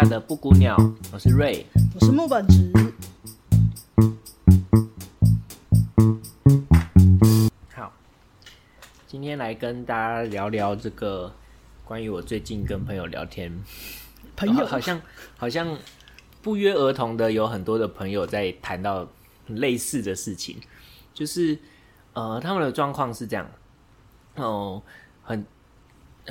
[0.00, 0.76] 下的布谷鸟，
[1.12, 2.72] 我是瑞，我是木本直。
[7.74, 7.92] 好，
[9.08, 11.34] 今天来跟大家聊聊这个
[11.84, 13.52] 关于我最近跟朋友聊天，
[14.36, 15.02] 朋友好像
[15.36, 15.76] 好像
[16.42, 19.04] 不约而同的有很多的朋友在谈到
[19.48, 20.58] 类似的事情，
[21.12, 21.58] 就是
[22.12, 23.50] 呃，他们的状况是这样，
[24.36, 24.80] 哦、
[25.24, 25.44] 呃，很。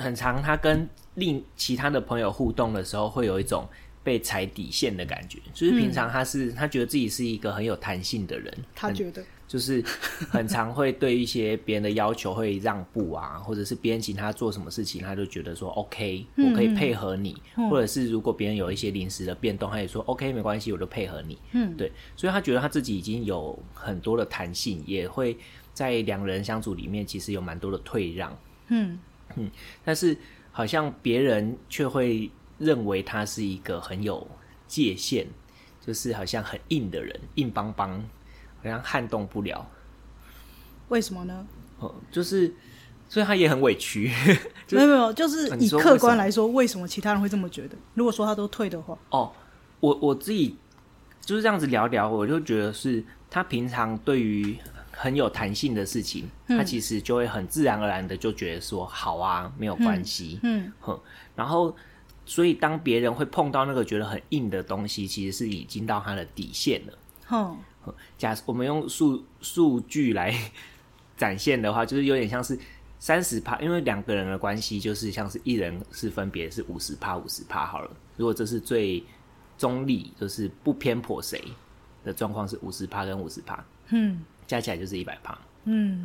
[0.00, 3.68] 很长，他跟另其他的朋友互动的时候，会有一种
[4.02, 5.38] 被踩底线的感觉。
[5.52, 9.82] 就是平常他是、嗯、他觉得自己是一个很有弹性的人，他觉得就是
[10.30, 17.34] 很常会对一些别人的要求会让步啊， 或者是别人请他做什么事情，他就觉得说 OK，我可以配合你。
[17.56, 21.38] 嗯、或者是如果别人有一些临时的变动，他也说 OK，没关系，我就配合你。
[21.52, 25.36] 嗯，对，所以他觉得他自己已经有很多的弹性，也会
[25.72, 28.38] 在两人相处里面其实有蛮多的退让。
[28.68, 28.98] 嗯。
[29.36, 29.50] 嗯，
[29.84, 30.16] 但是
[30.58, 32.28] 好像别人却会
[32.58, 34.26] 认为他是一个很有
[34.66, 35.24] 界限，
[35.80, 38.02] 就是好像很硬的人，硬邦邦，
[38.60, 39.64] 好像撼动不了。
[40.88, 41.46] 为什么呢？
[41.78, 42.52] 哦，就是，
[43.08, 44.10] 所以他也很委屈。
[44.70, 47.76] 没有没有，就是以客观来说，为什么其他人会这么觉得？
[47.94, 49.32] 如果说他都退的话，哦，
[49.78, 50.56] 我我自己
[51.20, 54.58] 就是这样子聊聊，我就觉得是他平常对于。
[55.00, 61.00] 很有弹性的事情，他其实就会很自然而然的就觉得说好啊，没有关系，嗯，哼，
[61.36, 61.74] 然后
[62.26, 66.98] 所以当别人会碰到那个觉得很硬的东西，其实是已经到他的底线了。
[67.28, 67.56] 哦，
[68.18, 70.34] 假设我们用数数据来
[71.16, 72.58] 展现的话，就是有点像是
[72.98, 77.90] 三十趴，因为两个人的关系就是像是一人是分别是五十趴五十趴好了。
[78.16, 79.04] 如果这是最
[79.56, 81.40] 中立，就是不偏颇谁
[82.02, 84.20] 的状况是五十趴跟五十趴，嗯。
[84.48, 86.04] 加起来就是一百趴，嗯，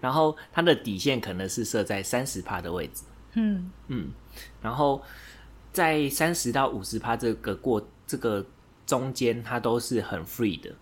[0.00, 3.70] 然后它的底线可能是设在三十趴的位置，嗯。
[3.88, 4.10] 嗯，
[4.62, 5.00] 然后
[5.72, 8.44] 在三十到五十趴这个过这个
[8.86, 10.74] 中间，它都是很 free 的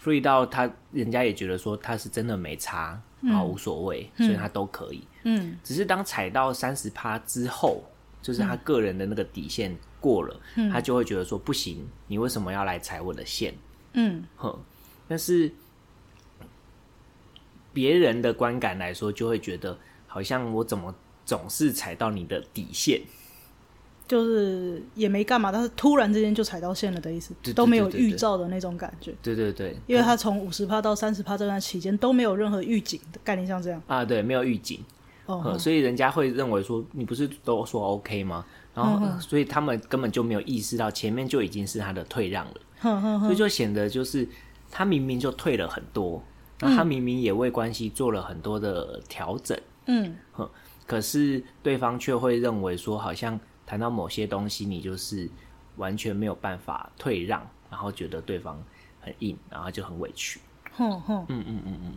[0.00, 7.82] ，free 到他人家也觉得说他是真的没差，嗯、啊无所谓，所以他都可以，嗯，只是当踩到三十趴之后，
[8.22, 13.52] 就是他个人的那个底线过了，嗯、他就会觉得说不行，你为什么要来踩我的线？
[13.94, 14.56] 嗯，哼，
[15.08, 15.52] 但是。
[17.72, 19.76] 别人的观感来说，就会觉得
[20.06, 20.94] 好像我怎么
[21.24, 23.00] 总是踩到你的底线，
[24.08, 29.14] 就是也没干嘛，但是突然之间就踩到线了的意思，对对对对对，都没有预兆的那种感觉。
[29.22, 33.80] 对对对，因为他从五十趴到三十趴这段期间都没有任何预警的概念，像这样。
[33.86, 34.84] 啊，对，没有预警，
[35.58, 38.44] 所以人家会认为说你不是都说 OK 吗？
[38.74, 44.26] 然后、所以他们根本就没有意识到前面就已经是他的退让了，嗯嗯，所以就显得就是
[44.70, 46.22] 他明明就退了很多。
[46.60, 50.14] 那他明明也为关系做了很多的调整，嗯，
[50.86, 55.28] 可是对方却会认为说，好像谈到某些东西，你就是
[55.76, 57.40] 完全没有办法退让，
[57.70, 58.62] 然后觉得对方
[59.00, 60.38] 很硬，然后就很委屈，
[60.76, 61.92] 哼哼，嗯嗯嗯嗯，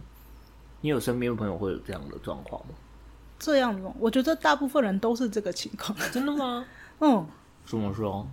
[0.82, 2.74] 你有身边的朋友会有这样的状况吗？
[3.40, 6.66] 这样的，我觉得大部分人都是这个情况，真的吗？
[7.02, 7.26] 嗯，
[7.66, 8.26] 怎么说？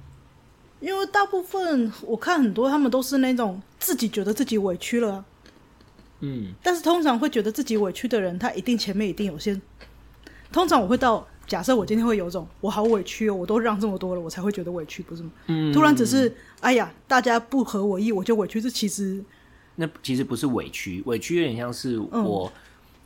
[0.78, 5.24] 因为大部分我看很多，他们都是那种自己觉得自己委屈了。
[6.20, 9.58] 嗯，但是通常会觉得自己委屈的人，他一定前面一定有些。
[10.52, 15.30] 通常我会到假设我今天会有种我好委屈哦，我都让这么多了，我才会觉得委屈，不是吗？
[15.46, 18.60] 嗯，突然只是哎呀，大家不合我意，我就委屈。
[18.60, 19.24] 这其实
[19.76, 22.52] 那其实不是委屈，委屈有点像是我、嗯、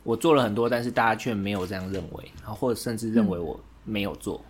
[0.03, 4.43] 我做了很多，但是大家却没有这样认为，然后或者甚至认为我没有做。
[4.43, 4.49] 嗯、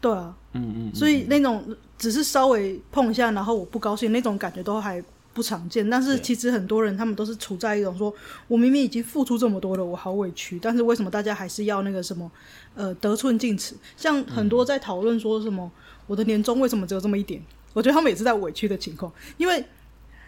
[0.00, 1.62] 对啊，嗯嗯，嗯，所以那种
[1.98, 5.02] 只是稍微碰一下，然后我不高兴那种感觉都还。
[5.34, 8.14] 不常见，但是其实很多人他们都是处在一种说，
[8.46, 12.30] 我明明已经付出这么多了，我好委屈，但是为什么大家还是要那个什么，
[12.74, 13.74] 呃，得寸进尺？
[13.96, 15.70] 像很多在讨论说什么，
[16.06, 17.42] 我的年终为什么只有这么一点？
[17.72, 19.64] 我觉得他们也是在委屈的情况，因为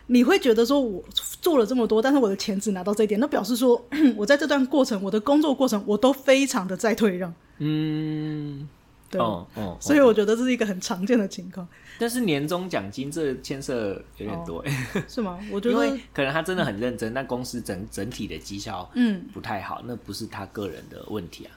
[0.08, 1.02] 你会觉得说我
[1.40, 3.80] 做了这么多，但是我的钱只拿到这一点，那表示说
[4.16, 7.32] 我在这段过程，我的工作过程，我都非常的在退让。
[7.58, 8.68] 嗯。
[9.10, 11.66] 对哦，哦，所以我觉得这是一个很常见的情况。
[11.98, 14.64] 但是年终奖金这牵涉有点多，哦，
[15.08, 15.38] 是吗？
[15.50, 21.52] 我觉得因为可能他真的很认真，嗯，但公司整整体的绩效嗯不太好，嗯，那不是他个人的问题啊。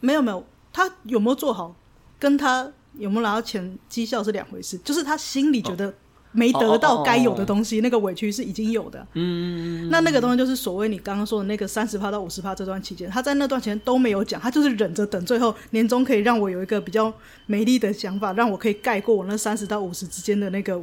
[0.00, 1.74] 没有没有，他有没有做好，
[2.18, 4.78] 跟他有没有拿到钱绩效是两回事。
[4.78, 5.94] 就是他心里觉得，哦。
[6.36, 7.82] 没得到该有的东西，oh, oh, oh, oh.
[7.82, 9.04] 那个委屈是已经有的。
[9.14, 17.12] 嗯，那那个东西就是所谓你刚刚说的那个三十趴到五十趴这段期间，他在那段期间都没有讲，他就是忍着等最后年终可以让我有一个比较
[17.46, 20.80] 美丽的想法，让我可以盖过我那三十到五十之间的那个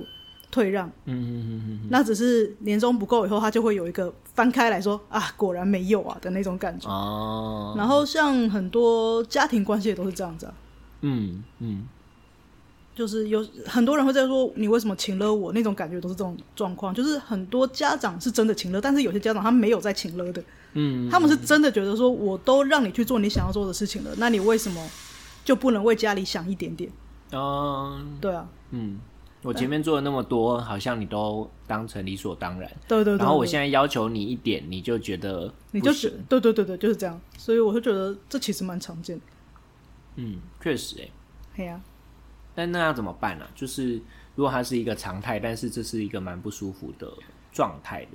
[0.50, 0.88] 退让。
[1.06, 6.90] 嗯嗯嗯嗯，那只是年终不够以后，他就会有一个翻开来说啊，果然没有啊的那种感觉。
[6.90, 7.80] 哦、oh.。
[7.80, 10.54] 然后像很多家庭关系也都是这样子啊。
[11.02, 11.88] 嗯嗯。
[12.96, 15.52] 就是有很多人会在说你为什么请了我？
[15.52, 20.44] 那种感觉都是这种状况，就是很多家长是真的请了，但是有些家长他没有在请了的，
[20.74, 24.80] 嗯，他们是真的觉得说我都让你去做你想要做的事情了，那你为什么
[25.44, 26.92] 就不能为家里想一点点？
[27.32, 29.00] 嗯，对啊，嗯，
[29.42, 39.24] 我前面做了那么多，好像你都当成理所当然，对对对，然后我现在要求你一点，你就觉得你就觉对对对对就是这样，所以我就觉得这其实蛮常见的，
[40.18, 41.10] 嗯，确实、欸，哎，
[41.56, 41.82] 对呀。
[42.56, 44.02] 但那要怎么办呢、就是
[44.36, 47.12] 如果它是一个常态，但是这是一个蛮不舒服的
[47.52, 48.12] 状态的。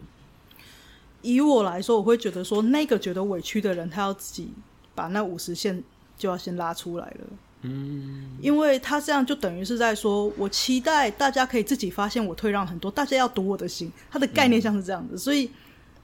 [1.23, 4.52] 以我来说，我会觉得说，那个觉得委屈的人，他要自己
[4.94, 5.82] 把那五十线
[6.17, 7.26] 就要先拉出来了。
[7.62, 13.91] 嗯，因为他这样就等于是在说，我期待大家可以自己发现我退让很多，大家要读我的心。
[14.08, 15.50] 他的概念像是这样子，所以，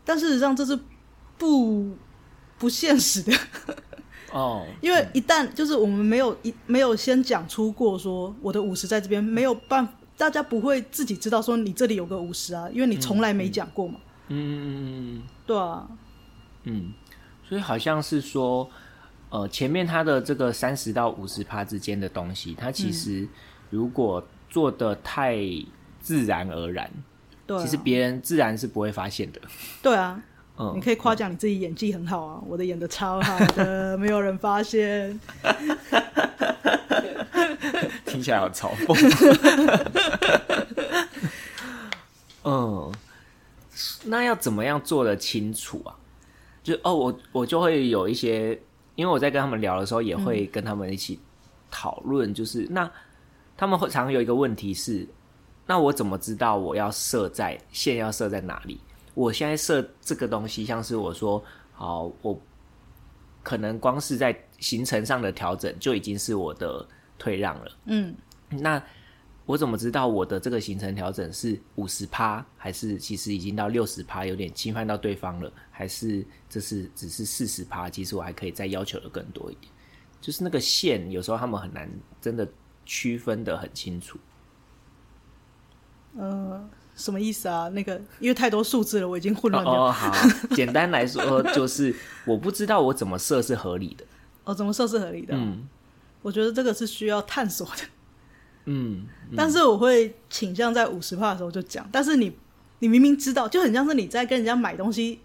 [0.05, 0.77] 但事实上这是
[1.39, 1.97] 不
[2.59, 3.33] 不现实的。
[4.35, 14.01] 哦，因为一旦就是我们没有一没有先讲出过说我的五十在这边没有办法，大家不会自己知道说你这里有个五十啊，因为你从来没讲过嘛。
[14.27, 15.89] 嗯嗯嗯嗯，对啊，
[16.65, 16.93] 嗯，
[17.49, 18.69] 所以好像是说，
[19.31, 23.29] 呃，前面他的这个三十到五十趴之间的东西，它其实
[23.71, 25.39] 如果做的太
[26.01, 26.91] 自然而然，
[27.47, 29.41] 对啊，其实别人自然是不会发现的。
[29.81, 30.21] 对啊。
[30.57, 32.41] 嗯，你可以夸奖你自己演技很好啊！
[32.47, 35.19] 我的演的超好的，没有人发现。
[38.07, 38.95] 听起来好嘲讽。
[42.45, 42.93] 嗯，
[44.05, 45.97] 那要怎么样做的清楚啊？
[46.63, 48.57] 就哦，我我就会有一些，
[48.95, 51.19] 因为我在跟他们聊的时候，也会跟他们一起
[51.71, 52.33] 讨论。
[52.33, 52.89] 就是、嗯、那
[53.57, 55.05] 他们会常常有一个问题是：
[55.67, 58.79] 那我怎么知道我要设在线要设在哪里？
[59.15, 62.41] 我现在设这个东西，像是我说，好，我
[63.43, 67.71] 可能光是在行程上的调整就已经是我的退让了。
[67.85, 68.15] 嗯，
[68.51, 68.83] 那
[69.47, 77.89] 我怎么知道我的这个行程调整是五十趴，还是其实已经到六十趴，有点侵犯到对方了，还是这是只是四十趴？
[77.89, 79.73] 其实我还可以再要求的更多一点。
[80.21, 81.89] 就是那个线，有时候他们很难
[82.21, 82.49] 真的
[82.85, 84.19] 区分的很清楚。
[86.17, 86.71] 嗯、呃。
[86.97, 87.69] 什么意思啊？
[87.71, 89.87] 那个因为太多数字了，我已经混乱掉。
[89.87, 90.13] 哦，好，
[90.55, 91.95] 简单来说就是
[92.25, 94.05] 我不知道我怎么设是合理的。
[94.45, 95.35] 哦，怎么设是合理的？
[95.35, 95.67] 嗯，
[96.23, 97.83] 我觉得这个是需要探索的。
[98.67, 101.89] 嗯，嗯，但是我会倾向在五十趴的时候就讲。
[101.91, 102.37] 但是你
[102.79, 105.21] 你明明知道，就很像是你在跟人家买东西，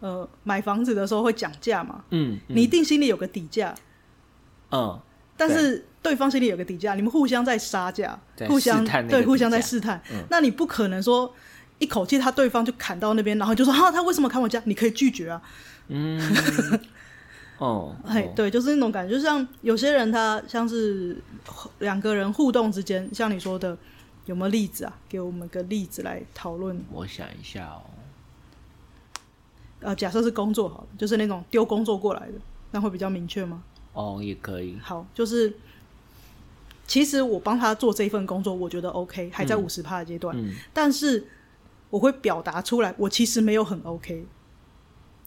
[0.00, 2.04] 呃，买房子的时候会讲价嘛。
[2.10, 3.74] 嗯，嗯，你一定心里有个底价。
[4.72, 5.00] 嗯，
[5.36, 5.86] 但是。
[6.02, 8.18] 对方心里有个底价，你们互相在杀价，
[8.48, 10.00] 互相对互相在试探。
[10.10, 11.34] 嗯、那你不可能说
[11.78, 14.62] 一口气他对方就砍到那边，然后就说哈，他为什么砍我价？
[14.64, 15.42] 你可以拒绝啊。
[15.88, 16.18] 嗯，
[17.58, 21.16] 哦， 嘿，对，就是那种感觉，就像有些人他像是
[21.80, 23.76] 两个人互动之间，像你说的，
[24.24, 24.96] 有没有例子啊？
[25.06, 26.82] 给我们个例子来讨论。
[26.90, 27.82] 我想一下哦。
[29.80, 32.34] 呃，假设是工作好了，就是那种丢工作过来的，
[32.70, 33.62] 那会比较明确吗？
[33.92, 34.78] 哦，也可以。
[34.82, 35.54] 好，就是。
[36.90, 40.36] 其实我帮他做这一份工作，我觉得 OK，还在五十趴的阶段。
[40.36, 41.24] 嗯嗯、但是
[41.88, 44.26] 我会表达出来，我其实没有很 OK。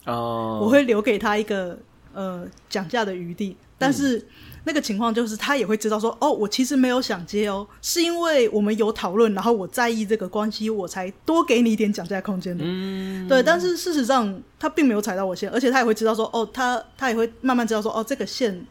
[0.06, 1.80] 哦，我会留给他一个
[2.14, 3.56] 呃讲价的余地。
[3.78, 4.28] 但是
[4.66, 12.66] 那个情况就是，他也会知道说，哦，我其实没有想接哦，是因为我们有讨论，然后我在意这个关系，我才多给你一点讲价空间的。
[12.68, 13.42] 嗯，对。
[13.42, 18.66] 但是事实上，他并没有踩到我线，而且他也会知道说，哦，他他也会慢慢知道说，哦，这个线。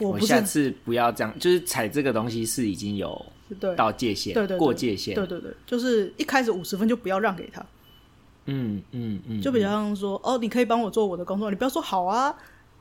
[0.00, 3.24] 我，我下次不要这样，就是踩这个东西是已经有
[3.76, 7.64] 到界限，对对对，过界限，对对对，就是一开始五十分就不要让给他，
[8.46, 12.34] 嗯嗯嗯，就比方像说，哦，你可以帮我做我的工作，你不要说好啊，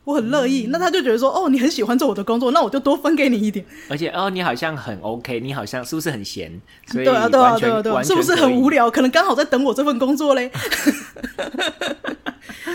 [0.09, 6.49] 我很乐意，嗯、那他就觉得说，哦，你很喜欢做我的工作，那我就多分给你一点，而且哦，你好像很 OK，你好像是不是很闲？
[6.91, 8.89] 对啊对啊对啊对啊，是不是很无聊？
[8.89, 10.49] 可能刚好在等我这份工作嘞。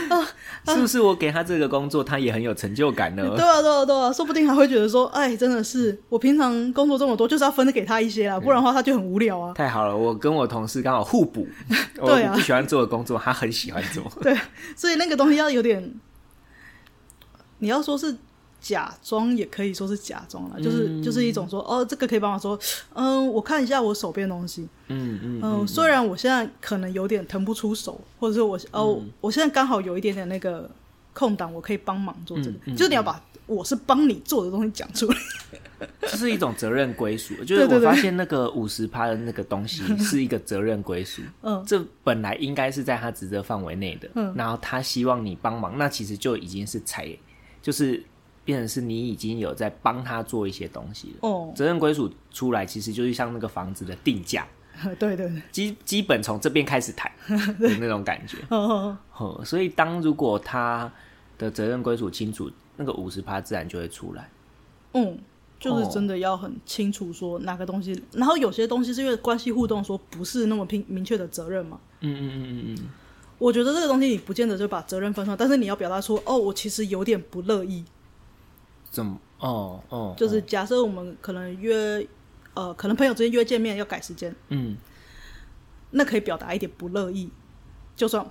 [0.08, 0.28] 啊
[0.66, 3.22] 是不是我给他这个工作，他也很有成就感呢？
[3.36, 9.52] 对啊，对啊，对啊，说不定还会觉得说，哎，真的是我平常工作这么多，就是要分给他一些啦，不然的话他就很无聊啊。
[9.54, 11.46] 太好了，我跟我同事刚好互补。
[11.96, 14.10] 对啊，我不喜欢做的工作，他很喜欢做。
[14.22, 14.34] 对，
[14.74, 15.92] 所以那个东西要有点，
[17.64, 18.14] 你要说是。
[18.64, 22.58] 假装也可以说是假装了，就是就是一种说哦，这个可以帮我说，
[22.94, 30.70] 嗯，我看一下我手边的东西，嗯嗯嗯，虽然我现在可能有点腾不出手，或者是我哦，我现在刚好有一点点那个
[31.12, 35.16] 空档，我可以帮忙做这个，就是你要把我是帮你做的东西讲出来，
[36.00, 37.34] 这是一种责任归属。
[37.44, 47.06] 就是我发现那个五十趴的那个东西 是一个责任归属，嗯，这本来应该是在他职责范围内的，嗯，然后他希望你帮忙，那其实就已经是踩，
[47.64, 48.04] 就是。
[48.46, 51.26] 变成是你已经有在帮他做一些东西了。
[51.26, 54.46] 哦，责任归属出来，其实就是像那个房子的定价。
[55.00, 57.10] 对对对，基基本从这边开始谈
[57.58, 58.36] 的那种感觉。
[58.50, 60.92] 哦哦，所以当如果他
[61.38, 64.28] 的责任归属清楚，那个五十趴自然就会出来。
[64.92, 65.18] 嗯，
[65.58, 71.80] 就是真的要很清楚说哪个东西，然后有些东西是因为关系互动，说不是那么明明确的责任嘛。
[72.00, 72.88] 嗯嗯嗯嗯嗯。
[73.44, 77.84] 我觉得这个东西你不见得就把责任分出，但是你要表达出哦，我其实有点不乐意。
[78.90, 79.18] 怎么？
[79.38, 82.06] 哦哦，就是假设我们可能约。
[82.54, 84.76] 呃，可能朋友之间约见面要改时间，嗯，
[85.90, 87.28] 那可以表达一点不乐意，
[87.96, 88.24] 就算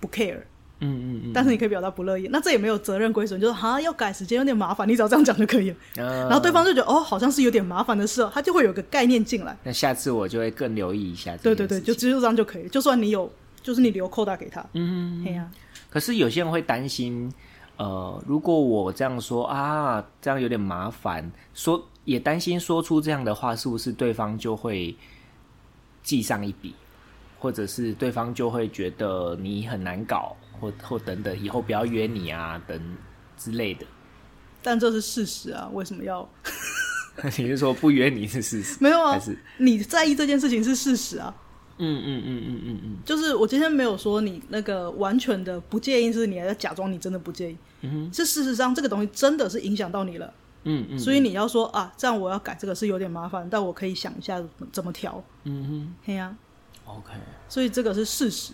[0.00, 0.38] 不 care，
[0.78, 13.30] 嗯嗯嗯，但是你可以表达不乐意，那这也没有责任归属，就是哈要改时间有点麻烦，你只要这样讲就可以了，呃、然后对方就觉得哦，好像是有点麻烦的事，他就会有个概念进来，那下次我就会更留意一下，对对对，就只有这样就可以，就算你有，
[13.62, 15.52] 就是你留扣打给他，嗯，对呀、啊。
[15.90, 17.32] 可是有些人会担心，
[17.76, 21.84] 呃，如果我这样说啊，这样有点麻烦，说。
[22.06, 24.96] 也担心说出这样的话，是不是对方就会
[26.02, 26.74] 记上一笔，
[27.38, 32.96] 或者是对方就会觉得你很难搞，或或等等，以后不要约你啊，等
[33.36, 33.84] 之类的。
[34.62, 36.26] 但这是事实啊，为什么要？
[37.36, 38.78] 你是说不约你是事实？
[38.80, 41.32] 没有啊，还是你在意这件事情是事实啊？
[41.80, 47.56] 嗯嗯嗯嗯嗯嗯，就是我今天没有说你那个完全的不介意，是你还在假装你真的不介意。
[47.80, 50.32] 嗯哼，是事实上这个东西真的是影响到你了。
[50.64, 55.24] 嗯嗯，所以你要说啊，这样我要改这个是有点麻烦，但我可以想一下怎么调。
[55.44, 56.36] 嗯哼，嘿呀
[56.84, 57.14] ，OK。
[57.48, 58.52] 所以这个是事实。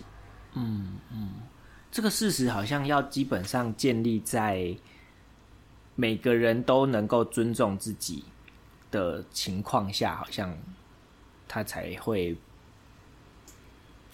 [0.53, 1.29] 嗯嗯，
[1.91, 4.73] 这个事实好像要基本上建立在
[5.95, 8.23] 每个人都能够尊重自己
[8.89, 10.57] 的情况下，好像
[11.45, 12.37] 他才会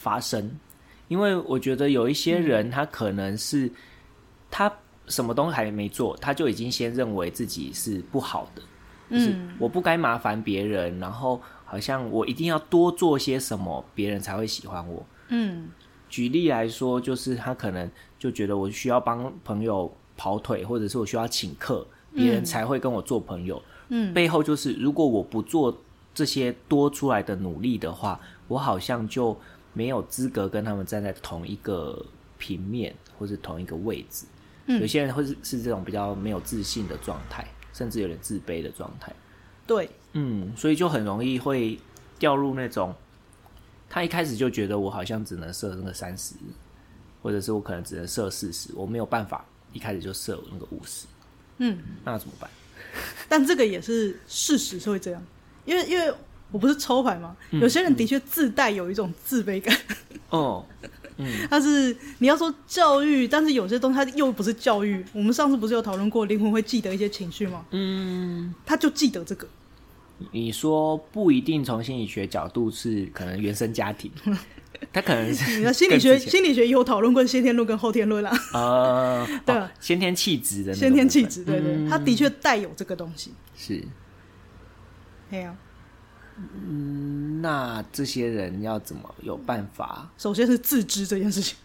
[0.03, 0.59] 发生。
[1.07, 3.71] 因为我觉得有一些人，他可能是
[4.51, 4.71] 他。
[5.05, 8.61] 什么东西还没做，他就已经先认为自己是不好的，
[9.09, 15.05] 嗯，就是我不该麻烦别人，然后好像我一定要多做些什么，别人才会喜欢我。
[15.27, 15.67] 嗯，
[16.07, 23.61] 举例来说，就是他可能就觉得我需要帮朋友跑腿，或者是我需要请客，别人才会跟我做朋友。
[23.89, 25.81] 嗯，背后就是如果我不做
[26.13, 28.17] 这些多出来的努力的话，
[28.47, 29.37] 我好像就
[29.73, 32.05] 没有资格跟他们站在同一个
[32.37, 34.25] 平面或是同一个位置。
[34.65, 39.11] 嗯、有些人会是是这种比较没有自信的状态，甚至有点自卑的状态。
[39.67, 41.77] 对，嗯，所以就很容易会
[42.17, 42.95] 掉入那种，
[43.89, 46.35] 他一开始就觉得我好像只能设那个三十，
[47.21, 51.07] 或者是我可能只能设四十，我没有办法一开始就设那个五十。
[51.57, 52.49] 嗯，那怎么办？
[53.27, 55.21] 但这个也是事实是会这样，
[55.65, 56.13] 因为因为
[56.53, 57.35] 我不是抽牌吗？
[57.51, 59.77] 有些人的确自带有一种自卑感。
[60.31, 60.65] 嗯、哦。
[61.17, 65.05] 嗯，但是你要说教育，但是有些东西它又不是教育。
[65.13, 67.63] 我们上次不是有讨论过灵魂会记得一些情绪吗？
[67.69, 69.47] 嗯，他就记得这个。
[70.31, 74.11] 你说不一定从心理学角度是可能原生家庭，
[74.91, 78.31] 他可能是你的心理学心理学有讨论过先天论跟后天论啦。
[78.53, 83.31] 啊， 对，先天气质的先天气质，对对，他的确带有这个东西。
[83.55, 83.83] 是，
[85.29, 85.55] 对呀。
[86.37, 90.09] 嗯，那这些人要怎么有办法？
[90.17, 91.55] 首先是自知这件事情，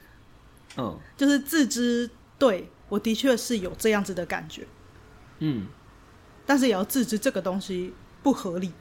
[0.76, 4.66] 嗯，就是自知，对，我的确是有这样子的感觉，
[5.38, 5.66] 嗯，
[6.44, 8.72] 但是也要自知这个东西不合理。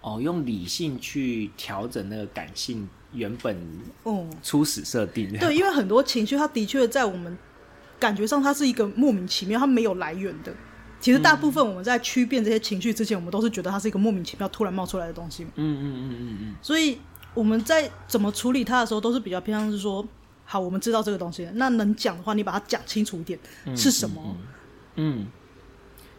[0.00, 3.56] 哦，用理性去调整那个感性原本
[4.02, 5.38] 哦初始设定，嗯。
[5.38, 7.36] 对，因为很多情绪，它的确在我们
[8.00, 10.52] 感觉上，它是一个莫名其妙，它没有来源的。
[11.02, 15.50] 其实大部分我们在区辨这些情绪之前，我们都是觉得它是一个莫名其妙突然冒出来的东西嘛。
[15.56, 16.54] 嗯嗯嗯嗯嗯。
[16.62, 17.00] 所以
[17.34, 20.06] 我们在怎么处理它的时候，都是比较偏向是说，
[20.44, 23.36] 好，我们知道这个东西，那能讲的话，你把它讲清楚一点，
[23.76, 24.22] 是什么？
[24.94, 25.26] 嗯，嗯，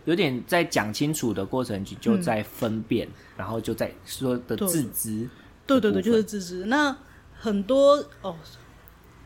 [0.03, 5.29] 有点在讲清楚的过程就在分辨，嗯、然后就在说的自知。
[5.65, 6.65] 对对对，就是自知。
[6.65, 6.93] 那
[7.39, 8.35] 很多哦，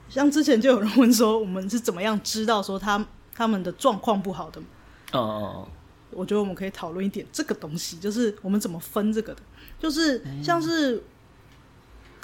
[0.08, 4.62] 像之前就有人问说，我们是怎么样知道说他他们的状况不好的？
[5.14, 5.68] 哦哦哦，
[6.12, 9.42] 我觉得我们可以讨论一点这个东西，就是我们怎么分这个的，
[9.80, 11.02] 就是像是，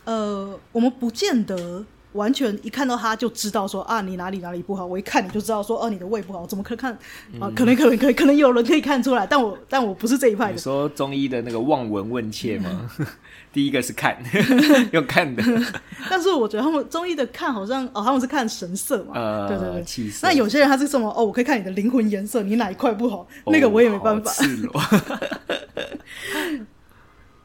[0.05, 6.93] 呃，我们不见得完全一看到他就知道说啊，你哪里哪里不好，我一看你就知道说哦，你的胃不好，怎么可以看
[7.39, 7.51] 啊？
[7.55, 10.53] 可能可能可以，可能有人可以看出来，但我但我不是这一派的。
[10.53, 12.91] 你说中医的那个望闻问切吗？
[13.53, 14.17] 第一个是看，
[14.91, 15.43] 用看的。
[16.09, 19.11] 但是我觉得他们中医的看好像哦，他们是看神色嘛。
[19.13, 20.27] 呃，对对对，气色。
[20.27, 21.07] 那有些人他是什么？
[21.15, 23.27] 哦，我可以看你的灵魂颜色，你哪一块不好？
[23.45, 24.31] 那个我也没办法。
[24.31, 24.81] 赤裸。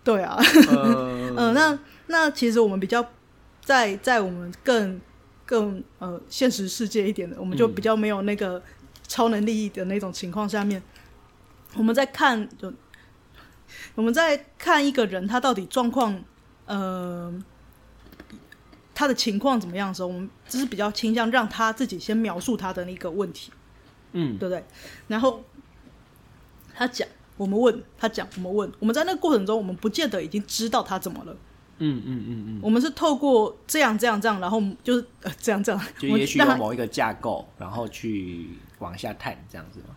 [0.03, 0.39] 对啊。
[1.37, 3.07] 嗯，那那其实我们比较
[3.63, 4.99] 在在我们更
[5.45, 8.61] 更呃现实世界一点的，我们就比较没有那个
[9.07, 10.83] 超能力的那种情况下面，
[11.77, 12.73] 我们在看就
[13.95, 16.23] 我们在看一个人他到底状况，
[16.67, 17.33] 呃，
[18.95, 23.51] 他的情况怎么样的时候，我们只是比较倾向让他自己先描述他的那个问题，
[24.13, 24.65] 嗯，对不对？
[25.07, 25.43] 然后
[26.75, 27.07] 他讲，
[27.37, 31.37] 我们问他讲，我们问，我们在那个过程中，我们不见得已经知道他怎么了。
[31.81, 38.49] 嗯嗯嗯嗯，我们是透过这样这样这样，然后就是呃这样这样，就也许有某一个架构，然后去
[38.81, 39.95] 往下探这样子吗？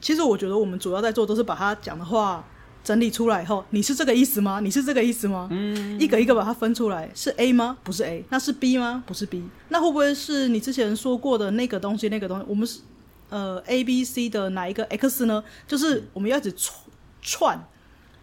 [0.00, 2.44] 其实我觉得我们主要在做都是把他讲的话
[2.84, 4.60] 整理出来以后，你是这个意思吗？
[4.60, 5.48] 你是这个意思吗？
[5.50, 7.78] 嗯，一个一个把它分出来，是 A 吗？
[7.82, 9.02] 不是 A，那是 B 吗？
[9.06, 12.10] 不是 B，那会不会是你之前说过的那个东西？
[12.10, 12.80] 那个东西，我们是
[13.30, 15.42] 呃 A、B、C 的哪一个 X 呢？
[15.66, 16.78] 就是我们要一直串
[17.22, 17.68] 串。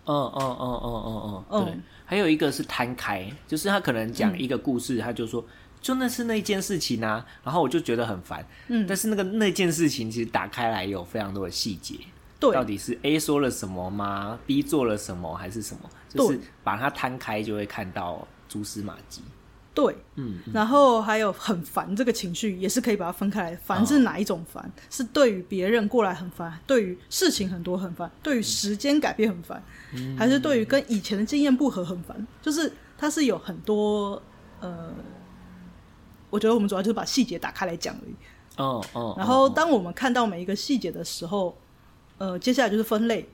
[0.06, 1.74] 嗯嗯嗯嗯嗯嗯，对。
[2.06, 5.44] 还有一个是摊开，就是他可能讲一个故事，嗯、他就说，
[5.82, 8.46] 就那是那件事情啊，然后我就觉得很烦。
[8.68, 11.96] 嗯，但是那个那件事情其实打开来有非常多的细节，
[12.42, 15.90] 对，到底是 A 说了什么吗？B 做了什么还是什么？
[16.10, 19.22] 就是把它摊开就会看到蛛丝马迹。
[19.74, 23.56] 对，嗯，然后还有很烦这个情绪，也是可以把它分开来。
[23.56, 24.62] 烦是哪一种烦？
[24.64, 32.28] 哦、是对于别人过来很烦，对于事情很多很烦，对于时间改变很烦，嗯、还是对于跟以前的经验不合很烦？
[32.42, 34.22] 就是它是有很多
[34.60, 34.94] 呃，
[36.30, 38.16] 我觉得我们主要就是把细节打开来讲而已。
[38.58, 39.16] 哦哦。
[39.18, 41.56] 然后当我们看到每一个细节的时候，
[42.22, 43.28] 呃，接下来就是分类。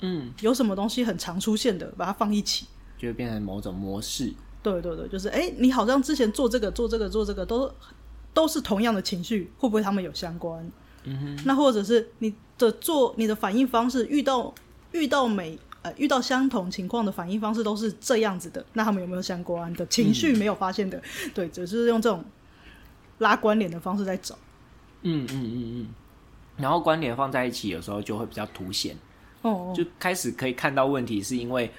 [0.00, 2.66] 嗯，有什么东西很常出现的，把它放一起，
[2.98, 4.30] 就会变成某种模式。
[4.62, 7.72] 对对对，就是哎，你好像之前做这个做这个做这个都
[8.34, 10.70] 都是同样的情绪，会不会他们有相关？
[11.04, 11.42] 嗯哼。
[11.46, 14.54] 那或者是你的做你的反应方式，遇到
[14.92, 20.98] 遇到每呃遇到相同情况的反应方式都是这样子的，那他们有没有相关的情绪没有发现的？
[20.98, 22.22] 嗯、对，只、就是用这种
[23.18, 24.36] 拉关联的方式在找。
[25.00, 25.86] 嗯嗯嗯嗯。
[26.56, 28.96] 然后关联放在一起，有时候就会比较凸显。
[29.42, 29.72] 哦，哦。
[29.76, 31.70] 就开始可以看到问题，是因为。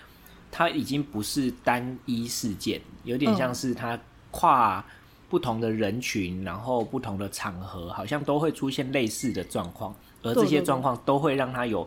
[0.57, 3.99] 它已经不是单一事件，有点像是它
[4.31, 4.81] 跨
[5.27, 11.85] 不同的人群，嗯、然后不同的场合，好像都会出现类似的状况，而这些状况都会让他有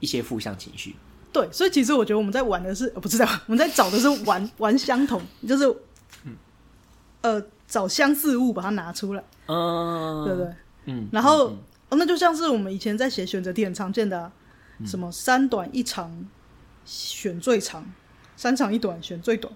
[0.00, 0.96] 一些负向情绪。
[1.32, 5.64] 对，所以其实我觉得我们在玩的是，不知道 我们在找的是玩 玩相同，就是
[6.24, 6.34] 嗯
[7.20, 10.54] 呃找相似物把它拿出来，嗯，对不对？
[10.86, 11.58] 嗯，然后、嗯
[11.92, 14.30] 哦、那就像是我们以前在写选择题很常见的、
[14.84, 16.26] 什么三短一长。
[16.84, 17.86] 选最长，
[18.36, 19.54] 三长一短，选最短，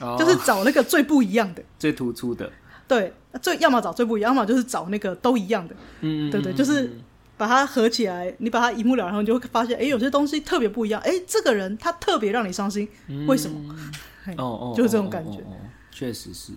[0.00, 2.48] 哦、就是找那个最不一样的、 最突出的。
[2.86, 5.74] 对，最要么找最不一样，要么就是找那个都一样的。
[6.02, 6.88] 嗯，对对，就是
[7.36, 11.00] 把它合起来，你把它一目了然，后你就会发现，哎，有些东西特别不一样。
[11.00, 13.74] 哎，这个人他特别让你伤心，嗯、为什么？
[14.38, 15.44] 哦哦，就是这种感觉。
[15.90, 16.52] 确实是。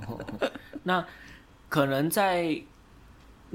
[0.84, 1.04] 那
[1.68, 2.58] 可能在，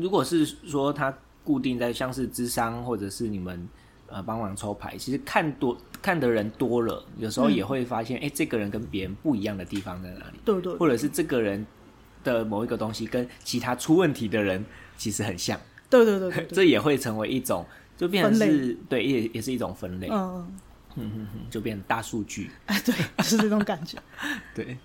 [0.02, 3.68] 如果是说他固定在像是智商，或者是你们。
[4.12, 10.40] 呃，帮忙抽牌，其实看多看的人多了，有时候也会发现，哎、嗯，这个人跟别人不一样的地方在哪里？
[10.44, 11.64] 对，对对，或者是这个人
[12.24, 14.66] 的某一个东西跟其他出问题的人
[14.98, 15.62] 其实很像。
[15.92, 17.64] 对对对， 这也会成为一种，
[17.96, 20.08] 就变成是对，也也是一种分类。
[20.10, 20.58] 嗯
[20.96, 22.50] 嗯嗯嗯，就变成大数据。
[22.66, 24.00] 哎， 对， 就是这种感觉。
[24.56, 24.76] 对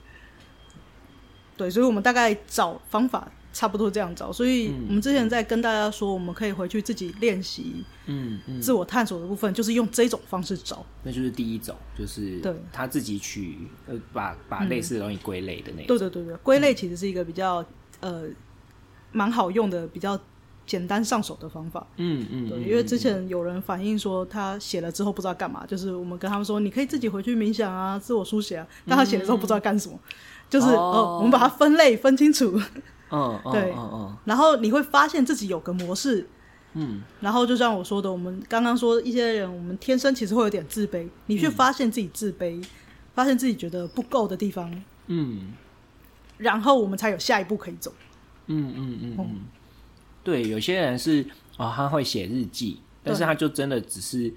[1.57, 3.33] 对，所以我们大概找方法。
[3.55, 10.85] 差不多这样找，所以我们之前在跟大家说，我们可以回去自己练习，嗯嗯，自我探索的部分，就是用这种方式找。
[11.05, 15.87] 那就是第一种，就是对他自己去呃，把把类似的东西归类的那种。
[15.87, 17.65] 对对对对，归类其实是一个比较
[18.01, 18.25] 呃
[19.13, 20.19] 蛮好用的、比较
[20.67, 21.87] 简单上手的方法。
[21.99, 29.97] 嗯嗯，对，因为之前有人反映说他写了之后不知道干嘛，就是我们跟他们说，你可以自己回去冥想啊，自我书写啊，但他写了之后不知道干什么，
[30.51, 32.61] 就是哦，我们把它分类分清楚。
[33.11, 36.27] 嗯，对，嗯嗯，然后你会发现自己有个模式，
[36.73, 42.65] 嗯，然后就像我说的，我们刚刚说一些人，我们天生其实会有点自卑，你去发现自己自卑，嗯、
[43.15, 45.53] 发现自己觉得不够的地方，嗯，
[46.39, 47.93] 然后我们才有下一步可以走，
[48.47, 49.41] 嗯嗯嗯嗯，嗯
[50.25, 51.25] 对，有些人是
[51.57, 54.33] 哦，他会写日记，但是他就真的只是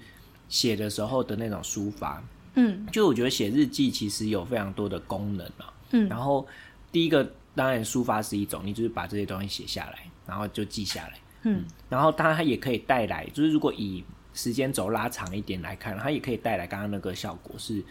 [0.48, 2.22] 写的时候的那种抒发，
[2.54, 6.46] 嗯，就我觉得写日记其实有非常多的功能啊，嗯，然后
[6.92, 7.28] 第一个。
[7.58, 11.14] 当然，抒发是一种，你就是把这些东西写下来，然后就记下来。
[11.42, 17.82] 嗯，然后当然它也可以带来，就是如果以时间轴拉长一点来看，它也可以带来刚刚那个效果是，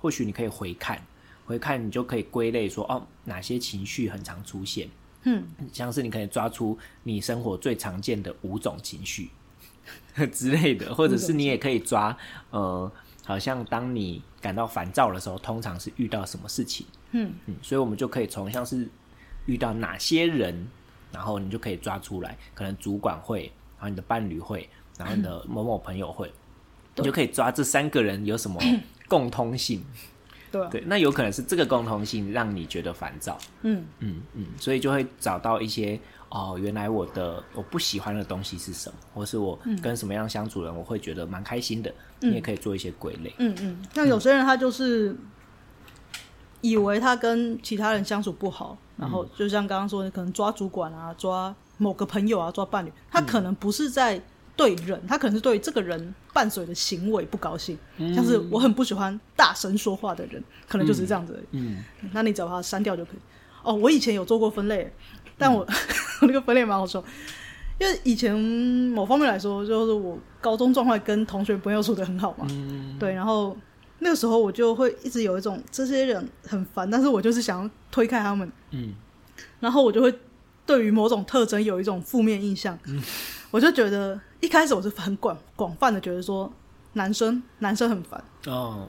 [0.00, 1.00] 或许你可以回看，
[1.44, 4.88] 回看你就可以归类说，哦，哪些情绪很常出现。
[5.22, 9.30] 嗯，像是你可以抓出你生活最常见的五种情绪
[10.32, 12.16] 之类的，或者是你也可以抓，
[12.50, 12.90] 呃，
[13.24, 16.84] 好像当你感到烦躁的时候，通常是遇到什么事情。
[17.12, 18.88] 嗯嗯，所以我们就可以从像是。
[19.46, 20.66] 遇到哪些人
[21.12, 26.32] 然后你就可以抓出来，可能主管会，然后你的伴侣会，然后你的某某朋友会，嗯、
[26.96, 28.60] 你就可以抓这三个人有什么
[29.08, 29.84] 共通性。
[30.50, 33.82] 对，对，那有可能是这个共通性让你觉得烦躁，嗯。
[34.00, 45.16] 嗯嗯，所以就会找到一些哦，原来我的我不喜欢的东西是什么，或是我跟什么样相处人我会觉得蛮开心的，嗯、你也可以做一些归类，嗯嗯，像有些人他就是
[46.60, 54.22] 以为他跟其他人相处不好，嗯、然后就像刚刚说你，可能抓主管啊，抓某个朋友啊，抓伴侣，他可能不是在。
[54.54, 61.46] 对人，他可能是对这个人伴随的行为不高兴，嗯、像是我很不喜欢大声说话的人，可能就是这样子而已。
[61.52, 63.16] 嗯，那你只要把它删掉就可以。
[63.62, 64.92] 哦，我以前有做过分类，
[65.38, 65.74] 但我、嗯、
[66.20, 67.02] 我那个分类蛮好说，
[67.80, 72.46] 因为以前某方面来说，就是我高中状态跟同学朋友处的很好嘛。
[72.50, 73.56] 嗯，对，然后
[74.02, 78.50] 那个时候我就会一直有一种这些人很烦，但是我就是想要推开他们。
[78.70, 78.92] 嗯，
[79.60, 80.12] 然后我就会
[80.66, 82.78] 对于某种特征有一种负面印象。
[82.86, 83.02] 嗯，
[83.50, 84.20] 我就觉得。
[84.42, 86.52] 一开始我是很广广泛的觉得说
[86.94, 88.88] 男生男生很烦哦，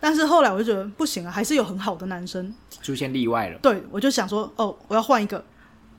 [0.00, 3.56] 但是后来我就觉得不行啊，还是有很好的男生出现例外了。
[3.62, 5.44] 对，我就想说哦，我要换一个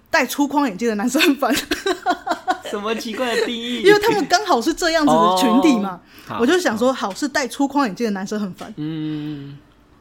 [0.10, 1.54] 戴粗框眼镜的男生很烦。
[2.70, 3.82] 什么奇怪的定义？
[3.82, 8.74] 因为他们刚好是这样子的群体嘛，哦、我就想说好，好是戴粗框眼镜的男生很烦。
[8.78, 9.58] 嗯，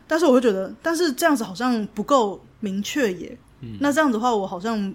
[0.07, 3.39] 但是我会觉得，但是这样子好像不够明确耶。
[3.61, 4.95] 嗯，那这样子的话，我好像。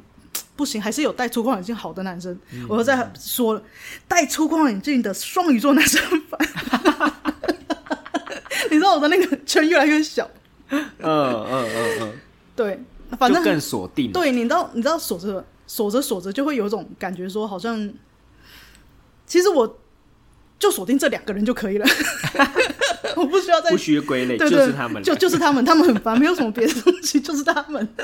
[0.55, 2.31] 不行，还是有戴粗框眼镜好的男生。
[2.51, 3.61] 嗯、我又在说了，
[4.07, 6.39] 戴粗框眼镜的双鱼座男生很烦。
[8.69, 10.29] 你知道我的那个圈越来越小。
[10.69, 11.69] 嗯嗯嗯
[12.01, 12.13] 嗯。
[12.55, 12.79] 对，
[13.17, 14.11] 反正更锁定。
[14.11, 17.91] 对，你知道，你知道锁着锁着锁着就会有一种感觉，说好像
[19.25, 19.79] 其实我
[20.59, 21.85] 就锁定这两个人就可以了。
[23.15, 27.87] 我不需要再不需要归类，就是他们，就就是他们，他们很烦，没有什么别的东西，就是他们。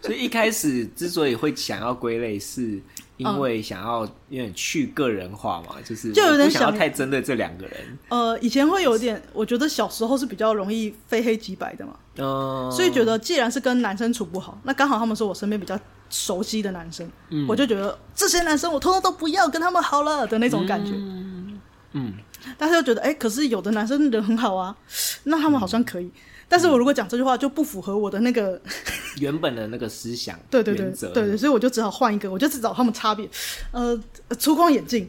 [0.00, 2.80] 所以一开始之所以会想要归类，是
[3.16, 7.98] 因为想要有点去个人化嘛，就是就有点想要太针对这两个人。
[8.08, 15.78] 呃，以前会有点，我觉得小时候是比较容易非黑即白的嘛，嗯，所以觉得既然是跟男生处不好，那刚好他们是我身边比较
[16.10, 21.60] 熟悉的男生，嗯，我就觉得这些男生我通通都不要，跟他们好了的那种感觉，嗯。
[21.92, 22.12] 嗯
[22.58, 24.76] 但是又觉得，哎、欸，可是有的男生人很好啊，
[25.24, 26.10] 那他们好像可以。
[26.46, 28.60] 嗯、但是我如果讲这句话，就不符合我的那个
[29.20, 30.38] 原本的那个思想。
[30.50, 33.28] 对对对对对，所以我就只好换一个，我就只找他们差别。
[33.72, 34.00] 呃，
[34.38, 35.08] 粗框眼镜，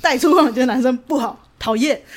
[0.00, 2.00] 戴粗框眼镜的男生不好，讨厌。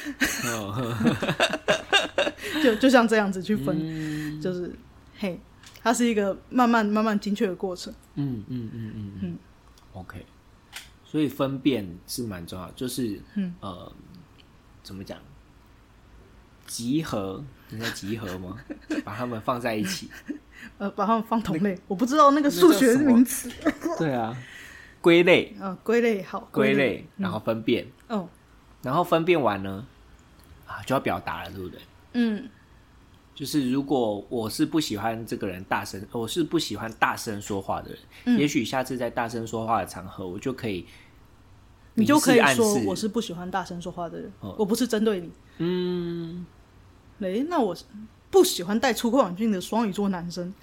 [2.64, 4.72] 就就像这样子去分，嗯、就是
[5.18, 5.40] 嘿，
[5.82, 7.94] 它是一个慢慢慢慢精确的过程。
[8.16, 9.12] 嗯嗯嗯嗯嗯。
[9.22, 9.38] 嗯
[9.94, 10.26] OK，
[11.06, 13.92] 所以分辨是蛮重要，就是嗯呃。
[14.84, 15.18] 怎么讲？
[16.68, 17.42] 集合？
[17.74, 18.58] 你在集合吗？
[19.04, 20.10] 把他们放在一起？
[20.78, 21.78] 呃，把他们放同类？
[21.88, 23.52] 我不知道那个数学名词。
[23.98, 24.36] 对啊，
[25.02, 25.54] 归类。
[25.60, 26.40] 嗯、呃，归类好。
[26.52, 27.86] 归类，然后分辨。
[28.08, 28.20] 嗯。
[28.20, 28.30] 哦、
[28.82, 29.86] 然后分辨完呢，
[30.68, 31.80] 啊，就要表达了，对不对？
[32.14, 32.50] 嗯。
[33.36, 40.86] 就是如果我是不喜欢这个人大声，我是不喜欢大声说话的人，嗯、也许下次在大声说话的场合，我就可以。
[41.96, 45.32] 你就可以说我是不喜欢大声说话的人，哦、我不是针对你。
[45.58, 46.46] 嗯，
[47.20, 47.76] 诶，那我
[48.30, 50.54] 不喜欢戴粗框眼镜的双鱼座男生，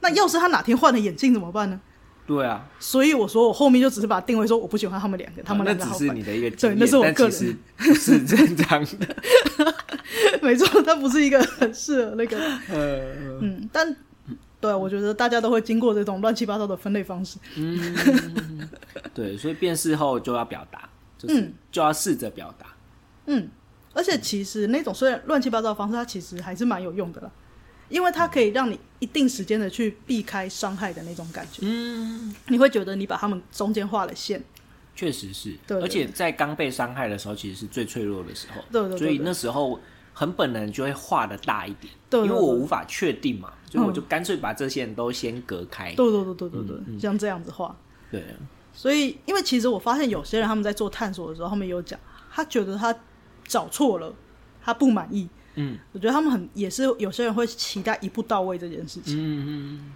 [0.00, 1.80] 那要是他哪天换了眼镜怎么办呢？
[2.26, 9.16] 对啊，所以我说我后面就只是把它定位说我不喜欢他们两个，他们两个是你的一个对，那是我个人，不是 正常的。
[10.40, 12.38] 没错，他不是一个很适合那个。
[12.68, 13.96] 呃、嗯，但。
[14.60, 17.36] 对，我觉得大家都会经过这种乱七八糟的分类方式。
[17.54, 18.66] 嗯，
[19.12, 20.88] 对，所以辨识后就要表达，
[21.18, 22.68] 就是就要试着表达。
[23.26, 23.46] 嗯，
[23.94, 27.30] 而且其实那种虽然乱七八糟的方式，它其实还是蛮有用的啦，
[27.88, 31.62] 因为它可以让你一定时间的去避开伤害的那种感觉。
[31.62, 34.42] 嗯，你会觉得你把他们中间画了线，
[34.94, 35.56] 确实是。
[35.66, 38.62] 对，而且在刚被伤害的时候，其实是最脆弱的时候。
[38.70, 39.80] 对对，所以那时候。
[40.16, 45.92] 很本能就会画的大一点，对，因为我无法确定嘛，所以我就干脆把这些人都先隔开。
[45.96, 47.76] 对对对对对对，像这样子画。
[48.12, 48.24] 对，
[48.72, 51.98] 所以因为其实我发现有些人他们在做探索的时候，他们有讲，
[52.30, 52.96] 他觉得他
[53.46, 54.12] 找错了，
[54.62, 55.28] 他不满意。
[55.56, 59.16] 嗯，我觉得他们很也是有些人会期待一步到位这件事情。
[59.16, 59.92] 嗯嗯。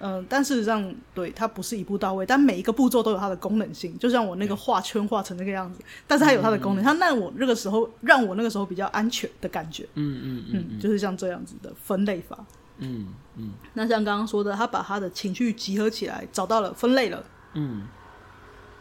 [0.00, 3.98] 嗯、呃，但事实上，对它不是一步到位，但每一个步骤都有它的功能性。
[3.98, 9.88] 就像我那个画圈画成那个样子，但是它有它的功能，它让我那个时候让我那个时候比较安全的感觉。
[9.94, 12.38] 嗯嗯嗯，嗯，就是像这样子的分类法。
[12.78, 13.50] 嗯嗯。
[13.74, 17.24] 那像刚刚说的，他把他的情绪集合起来，找到了分类了。
[17.54, 17.88] 嗯。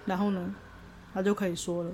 [0.06, 0.54] 然后呢，
[1.16, 1.92] 他就可以说了。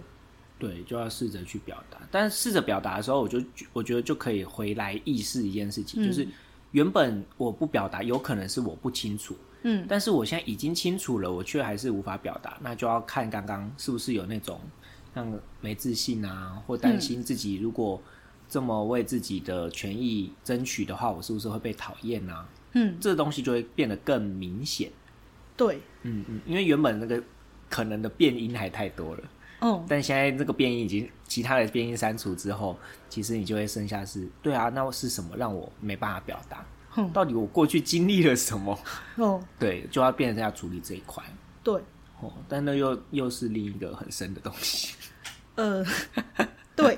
[0.64, 1.98] 对，就要试着去表达。
[2.10, 3.42] 但试着表达的时候，我就
[3.74, 6.28] 我觉得就可以回来意识一件事情，嗯、就是。
[6.74, 14.60] 原本我不表达，有可能是我不清楚，嗯，但是我现在已经清楚了，我却还是无法表达，那就要看刚刚是不是有那种
[15.14, 18.02] 像没自信啊，或担心自己如果
[18.50, 22.50] 这么为自己的权益争取的话，我是不是会被讨厌啊？
[22.72, 24.92] 嗯，这东西就会变得更明显。
[25.56, 27.22] 对，嗯嗯，因为原本那个
[27.70, 29.24] 可能的变音还太多了。
[29.64, 36.66] 哦，但现在这个变音已经其他的变音删除之后，其实你就会剩下是，对啊，那是什么让我没办法表达？
[36.98, 38.78] 嗯，到底我过去经历了什么？
[39.16, 41.24] 哦，对，就要变成要处理这一块。
[41.64, 41.82] 对，
[42.20, 44.96] 哦，但那又又是另一个很深的东西。
[45.56, 45.86] 呃，
[46.76, 46.98] 对，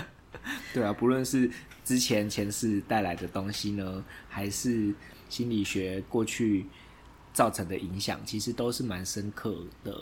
[0.72, 1.50] 对啊，不论是
[1.84, 4.94] 之前前世带来的东西呢，还是
[5.28, 6.64] 心理学过去
[7.34, 9.94] 造成的影响，其实都是蛮深刻的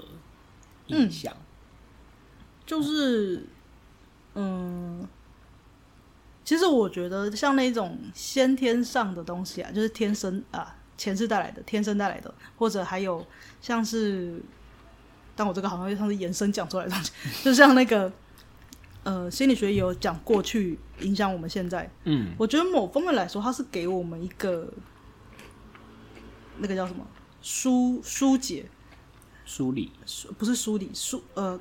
[0.87, 1.35] 印象。
[1.35, 1.48] 嗯
[2.69, 3.43] 就是，
[4.35, 5.09] 嗯，
[6.45, 13.27] 其实我觉得像那种先天上的东西啊，就是天生啊，前世带来的，天生带来的，或者还有
[13.63, 14.39] 像是，
[15.35, 17.11] 但我这个好像像是延伸讲出来的东西，
[17.43, 18.13] 就像那个，
[19.03, 24.71] 呃，心理学也有讲过去影响我们现在，嗯，我觉得某方面来说，它是给我们一个
[26.59, 27.03] 那个叫什么？
[27.41, 28.69] 疏疏解。
[29.47, 29.91] 梳理，
[30.37, 31.59] 不是梳理疏呃。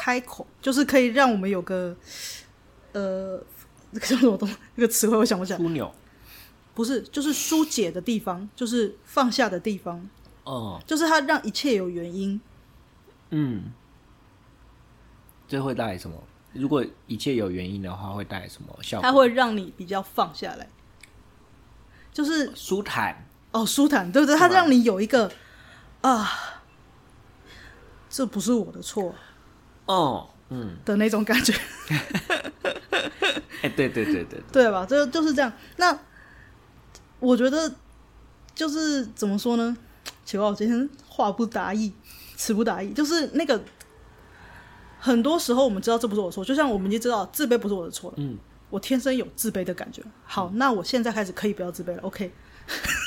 [0.00, 1.94] 开口就是可以让我们有个，
[2.92, 3.38] 呃，
[3.90, 4.48] 那个叫什么东？
[4.74, 5.58] 那个词汇我想不起来。
[5.58, 5.94] 枢纽
[6.74, 10.08] 不是，就是疏解的地方，就是放下的地方。
[10.44, 12.40] 哦，就是它让一切有原因。
[13.28, 13.64] 嗯，
[15.46, 16.16] 这会带来什么？
[16.54, 19.02] 如果一切有原因的话，会带来什么效果？
[19.02, 20.66] 它会让你比较放下来，
[22.10, 23.26] 就是舒坦。
[23.52, 24.34] 哦，舒坦，对不对？
[24.34, 25.30] 它让你有一个
[26.00, 26.62] 啊，
[28.08, 29.14] 这不是我的错。
[29.90, 31.52] 哦，嗯的那种感觉，
[33.62, 34.86] 哎，对对对对对，对吧？
[34.86, 35.52] 就就是这样。
[35.78, 35.98] 那
[37.18, 37.74] 我觉得
[38.54, 39.76] 就是怎么说呢？
[40.24, 41.92] 奇怪，我今天话不达意，
[42.36, 42.92] 词不达意。
[42.92, 43.60] 就是那个
[45.00, 48.14] 很多时候，我们知道这不是我的错，就像我们已经知道自卑不是我的错了。
[48.18, 48.38] 嗯，
[48.70, 50.00] 我天生有自卑的感觉。
[50.24, 52.02] 好，嗯、那我现在开始可以不要自卑了。
[52.02, 52.32] OK，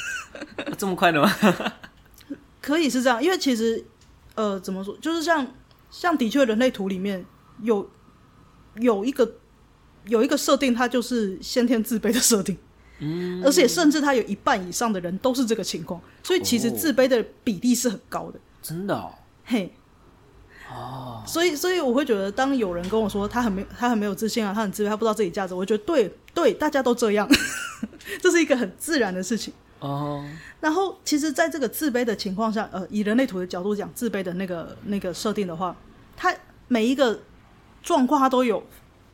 [0.78, 1.34] 这么快的吗？
[2.62, 3.86] 可以是这样，因为其实
[4.36, 5.48] 呃，怎么说，就是像。
[5.93, 7.23] 像的确，人类图里面
[7.62, 7.88] 有
[8.77, 9.36] 有一个
[10.08, 12.58] 有一个设定，它就是先天自卑的设定，
[12.97, 19.13] 嗯，而且甚至他有一半以上的人都是这个情况，所以其实自卑的比例是很高的，真的哦，
[19.45, 19.71] 嘿，
[20.67, 27.29] 哦，所以所以我会觉得，当有人跟我说他很没他很没有自信啊，他很自卑，他不知道自己价值，我觉得对对，大家都这样，
[28.19, 29.53] 这是一个很自然的事情。
[29.84, 30.24] 哦，
[30.62, 35.76] 然后其实，在这个自卑的情况下，呃，以人类图的角度讲，自卑的那个那个设定的话，
[36.15, 36.34] 它
[36.69, 37.19] 每一个
[37.82, 38.63] 状况它都有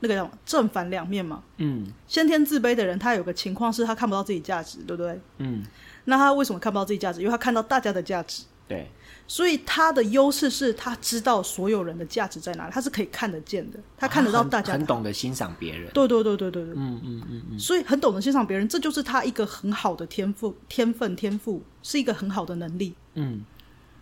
[0.01, 1.43] 那个叫正反两面嘛。
[1.57, 5.19] 嗯，先天自卑的人，他有个情况是他看不到自己价值，对不对？
[5.39, 5.63] 嗯，
[6.05, 7.21] 那他为什么看不到自己价值？
[7.21, 8.43] 因为他看到大家的价值。
[8.67, 8.87] 对。
[9.29, 15.91] 所以他的优势是他知道所有人的价值在哪里，他是可以看得见的，他看得到大家、啊很，很懂得欣赏别人。
[15.93, 17.59] 对对对对对对，嗯嗯嗯嗯。
[17.59, 22.95] 所以很懂得欣赏别人，这就是他一个很好的天赋、天分、天赋，是一个很好的能力。
[23.13, 23.41] 嗯，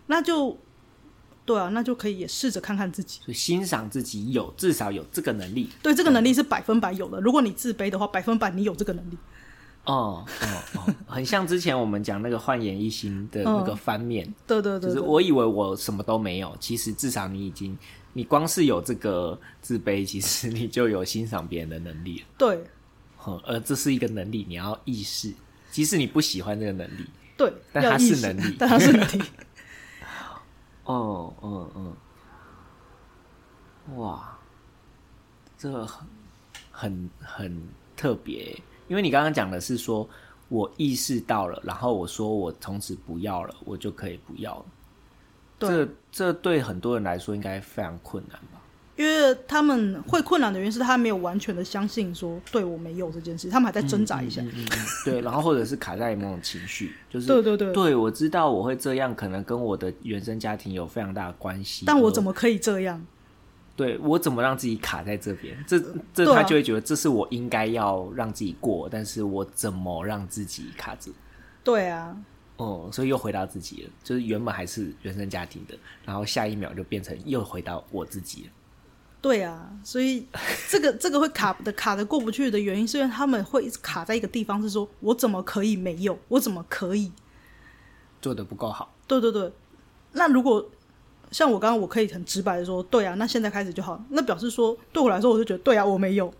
[0.06, 0.56] 那就
[1.44, 5.68] 对啊，那就可以也试着看看自己，所以欣赏自己有至少有这个能力。
[5.82, 7.20] 对，这个能力是百分百有的。
[7.20, 9.18] 如果你自卑的话，百分百你有这个能力。
[9.88, 17.76] 哦哦哦， 很像之前我们讲那个焕然一新的那个翻面，嗯、对，对，对对对，就是我以为我什么都没有，其实至少你已经，
[18.12, 22.26] 你光是有这个自卑，其实你就有欣赏别人的能力了。
[22.36, 22.62] 对，
[23.26, 25.32] 嗯，而这是一个能力，你要意识，
[25.70, 29.22] 即使你不喜欢这个能力，对，但它是能力， 但它是能力。
[30.84, 31.96] 哦，嗯嗯，
[33.96, 34.36] 哇，
[35.56, 36.06] 这个很
[36.70, 37.62] 很很
[37.98, 38.56] 特别。
[38.86, 40.08] 因为你刚刚讲的是说，
[40.48, 44.64] 我意识到了，然后我说我从此不要了，我就可以不要了。
[45.58, 48.62] 这这对很多人来说应该非常困难吧？
[48.96, 54.40] 因为他们会困难的原因是他没有完全的相信说，对我没有这件事，他们还在挣扎一下。
[54.42, 63.04] 嗯嗯嗯嗯、对，然后或者是卡在某种情绪，就是对对对，对我知道我会这样，可能跟我的原生家庭有非常大的关系，但我怎么可以这样？
[63.78, 65.56] 对，我怎么让自己卡在这边？
[65.64, 65.78] 这
[66.12, 71.12] 这他就会觉得这是我应该要让自己过，啊、但是我怎么让自己卡住？
[71.62, 72.16] 对啊，
[72.56, 78.50] 哦、嗯，所以又回到自己了，就是原本还是原生家庭的，然后下一秒就变成又回到我自己了。
[79.22, 80.26] 对啊，所以
[80.68, 86.18] 这个这个会卡的卡的过不去的原因，是因为他们会一直卡在一个地方，是说我怎么可以没有？
[86.26, 87.12] 我怎么可以
[88.20, 88.92] 做的不够好？
[89.06, 89.52] 对对对，
[90.10, 90.68] 那如果。
[91.30, 94.02] 像我刚刚，我可以很直白的说，对啊，那现在开始就好。
[94.10, 96.32] 那表示说，对我来说，我就觉得，对啊，我没有，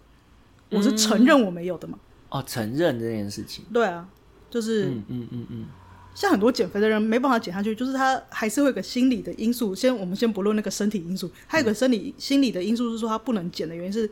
[0.70, 1.98] 我是承认我没有的嘛。
[2.30, 3.64] 哦，承认这件事情。
[3.72, 4.08] 对啊，
[4.50, 5.66] 就是嗯嗯嗯嗯，
[6.14, 9.74] 像很多减肥的人没办法减下去，就是他还是会有个心理的因素。
[9.74, 14.10] 先我们先不论那个身体因素，还有个生理、嗯、心理的因素是说他不能减的原因是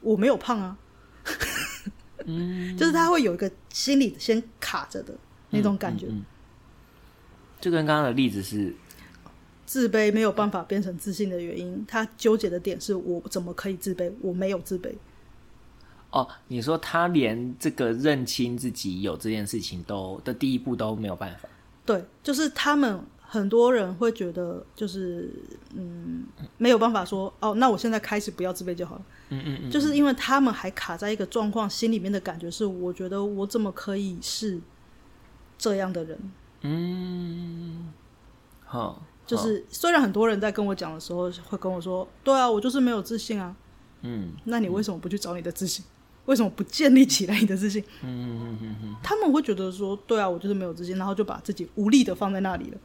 [0.00, 0.76] 我没有胖啊。
[2.24, 5.14] 嗯， 就是他会有一个心理先卡着的
[5.50, 6.06] 那种感觉。
[6.08, 6.24] 嗯，
[7.60, 8.74] 就跟刚刚的例子是
[9.70, 14.12] 自卑没有办法变成自信的原因，他纠结的点是我怎么可以自卑？
[14.20, 14.92] 我没有自卑。
[16.10, 21.48] 哦，你说他连这个认清自己有这件事情都的第一步都没有办法？
[21.86, 25.32] 对，就是他们很多人会觉得，就是
[25.76, 26.24] 嗯，
[26.58, 29.02] 没有办法说哦，那我现在开始不要自卑就好了。
[29.28, 34.60] 嗯嗯嗯，就是因为他们还卡在一个状况，心里面的感觉是，我觉得我怎么可以是
[35.56, 36.18] 这样的人？
[36.62, 37.92] 嗯，
[38.64, 39.00] 好，
[39.30, 43.54] 就是虽然很多人在跟我讲的时候会跟我说，对啊，我就是没有自信啊。
[44.02, 45.84] 嗯，那你为什么不去找你的自信？
[46.26, 47.82] 为什么不建立起来你的自信？
[48.02, 52.78] 嗯嗯嗯嗯，他们会觉得说，对啊，我就是没有自信，然后就把自己无力的放在那里了。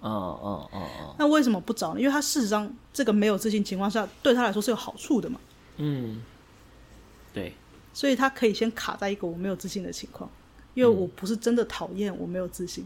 [0.00, 2.00] 哦哦哦哦，那为什么不找呢？
[2.00, 5.38] 因为他事实上这个没有自信情况下，对他来说是有好处的嘛。
[5.76, 6.20] 嗯，
[7.32, 7.54] 对，
[7.92, 10.28] 所以他可以先卡在一个我没有自信的情况，
[10.74, 12.84] 因为我不是真的讨厌我没有自信，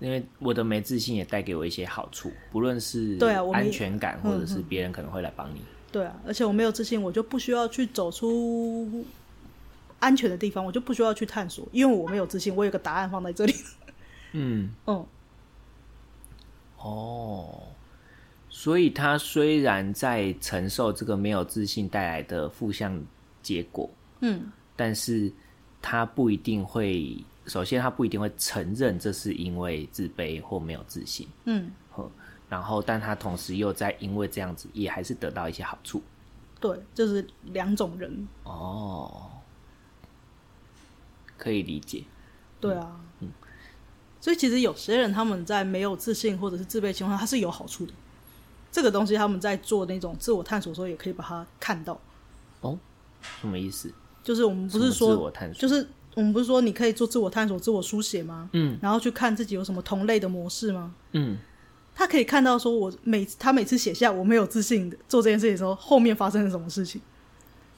[0.00, 5.60] 因为我的没自信也带给我一些好处，不论是对啊，安全感，或者是别人可能会来帮你。
[5.90, 9.04] 对啊，而且我没有自信，我就不需要去走出
[9.98, 13.54] 安全的地方，我就不需要去探索，因为我没有自信，我有个答案放在这里。
[14.32, 14.70] 嗯。
[14.86, 15.06] 嗯，
[16.80, 17.62] 哦，
[18.48, 23.00] 所以他虽然在承受这个没有自信带来的负向
[23.42, 25.32] 结果，嗯，但是
[25.82, 27.16] 他不一定会，
[27.48, 31.70] 首先他不一定会承认这是因为自卑或没有自信，嗯。
[32.48, 36.02] 然后，但他同时又在因为这样子，也还是得到一些好处。
[36.58, 39.30] 对，就是两种人哦，
[41.36, 42.04] 可以理解。
[42.58, 43.28] 对啊，嗯，
[44.18, 47.92] 所以其实有些人他们在没有自信或者是自卑情况下，他是有好处的。
[48.72, 52.00] 这个东西他们在做那种自我探索的时候，也可以把它看到。
[52.62, 52.78] 哦，
[53.42, 53.92] 什么意思？
[54.22, 55.86] 就是我们不是说自我探索，就是
[56.18, 58.50] 我们不是说你可以做自我探索、自我书写吗？
[58.52, 60.92] 嗯，然后去看自己有什么同类的模式吗？
[61.12, 61.38] 嗯。
[61.94, 67.00] 他可以看到，说我每他每次写下我没有自信的做这件事情的时候，后面发生了什么事情。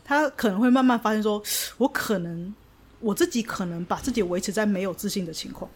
[0.03, 1.43] 他可能会慢慢发现，说
[1.77, 2.55] 我可能
[3.01, 5.71] 我自己可能把自己维持在没有自信的情况。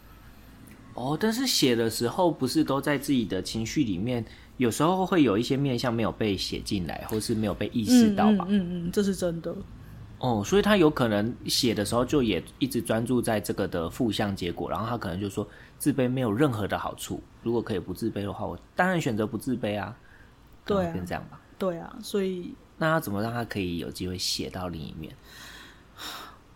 [0.95, 4.25] 哦，但是写的时候不是都在自己的情绪里面，
[4.57, 8.47] 有时候会有一些面向没有被写进来，或是没有被意识到吧？
[8.49, 9.55] 嗯嗯，嗯，这是真的。
[10.27, 15.47] 哦，所以他有可能写的时候就也一直专注在这个的负向结果，然后他可能就说。
[15.77, 17.23] 自卑没有任何的好处。
[17.43, 19.95] 如果可以不自卑的话，我当然选择不自卑啊。
[20.65, 21.39] 对啊，变这样吧。
[21.59, 25.15] 对啊，所以那要怎么让他可以有机会写到另一面？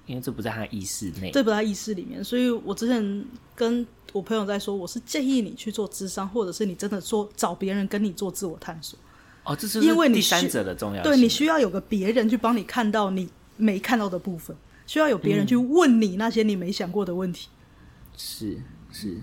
[0.07, 2.25] 因为这不在他意识内，这不在意识里面。
[2.25, 8.99] 所以我之前跟我朋友在说，我是建议你去做智商，或者是你真的说找别人跟你做自我探索。
[9.45, 11.13] 哦，这是因为第三者的重要性。
[11.13, 13.29] 对，你需要有个别人去帮你看到你
[13.59, 17.49] 没看到的部分，需要有别人去问你那些你没想过的问题。
[17.51, 18.59] 嗯、是。
[18.91, 19.21] 是，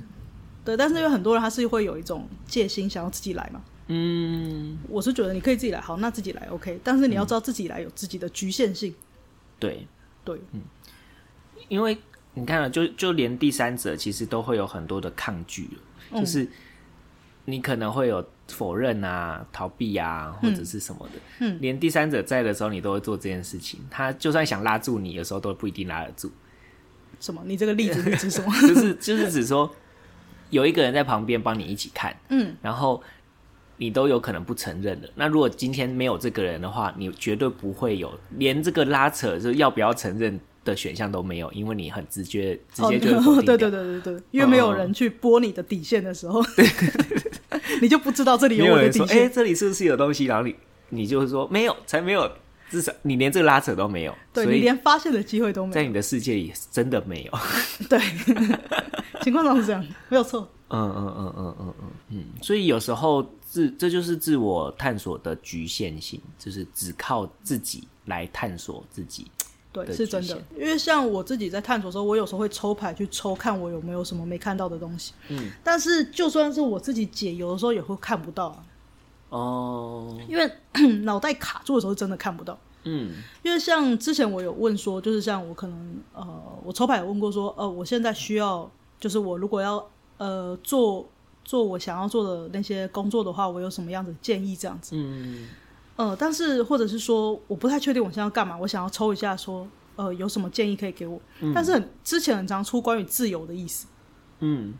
[0.63, 3.59] 对，但是有很多人他是会有一种戒心，想要自己来嘛。
[3.87, 6.79] 嗯，我是觉得你可以自己来，好，那自己来 OK。
[6.83, 8.93] 但是你要知道自己来有自己的局限性。
[9.57, 9.87] 对，
[10.23, 10.61] 对，嗯，
[11.67, 11.97] 因为
[12.35, 15.67] 你看了，就就连第三者其实都会有很多的抗拒，
[16.11, 16.47] 就是
[17.45, 21.19] 你可能会有否认啊、逃避啊，或者是什么的。
[21.39, 23.79] 嗯，连第三者在的时候，你都会做这件事情。
[23.89, 26.31] 他就算想拉住你，有时候都不一定拉得住。
[27.19, 27.41] 什么？
[27.45, 28.51] 你这个例子是指什么？
[28.67, 29.73] 就是就是指说，
[30.49, 33.01] 有一个人在旁边帮你一起看，嗯，然后
[33.77, 35.09] 你都有可能不承认的。
[35.15, 43.21] 那如果今天没有这个人的话，你绝对不会有连这个拉扯，就是要不要承认的选项都没有，因为你很直觉直接 就。
[43.43, 46.67] 对对对对对，因为没有人去拨你的底线的时候，对，
[47.81, 49.25] 你就不知道这里有我的底线。
[49.25, 50.25] 哎，这里是不是有东西？
[50.25, 50.53] 然后你
[50.89, 52.29] 你就是说没有，才没有。
[52.67, 57.31] 至少你连这个拉扯都没有，对，你连发现的机会都没有，在你的世界里真的没有。
[57.87, 57.99] 对，
[59.21, 60.49] 情况上是这样，没有错。
[60.69, 69.27] 嗯嗯嗯嗯嗯嗯嗯，所以有时候自这就是自我探索的局限性，就是只靠自己来探索自己。
[69.83, 70.41] 对，是真的。
[70.55, 75.13] 因为像我自己在探索的时候，我有时候会抽牌去抽，看我有没有什么没看到的东西。
[75.29, 78.63] 嗯，但是就算是我自己解，有的时候也会看不到啊。
[79.29, 80.29] 哦，oh.
[80.29, 80.49] 因为
[81.03, 82.57] 脑袋卡住的时候真的看不到。
[82.83, 83.11] 嗯，
[83.41, 86.23] 因为像之前我有问说，就是像我可能呃，
[86.63, 88.69] 我抽牌有问过说，呃，我现在需要，
[88.99, 89.83] 就是我如果要
[90.17, 91.09] 呃做
[91.43, 94.95] 做我想要做的那些工作的话，我有什么样的建议这样子？
[94.95, 95.49] 嗯，
[95.95, 101.19] 呃，但是或者是说，我不太确定我现在要干嘛，我想要抽一下说，呃有什么建议可以给我。
[101.39, 103.87] 嗯、但是很之前很常出关于自由的意思，
[104.39, 104.73] 嗯，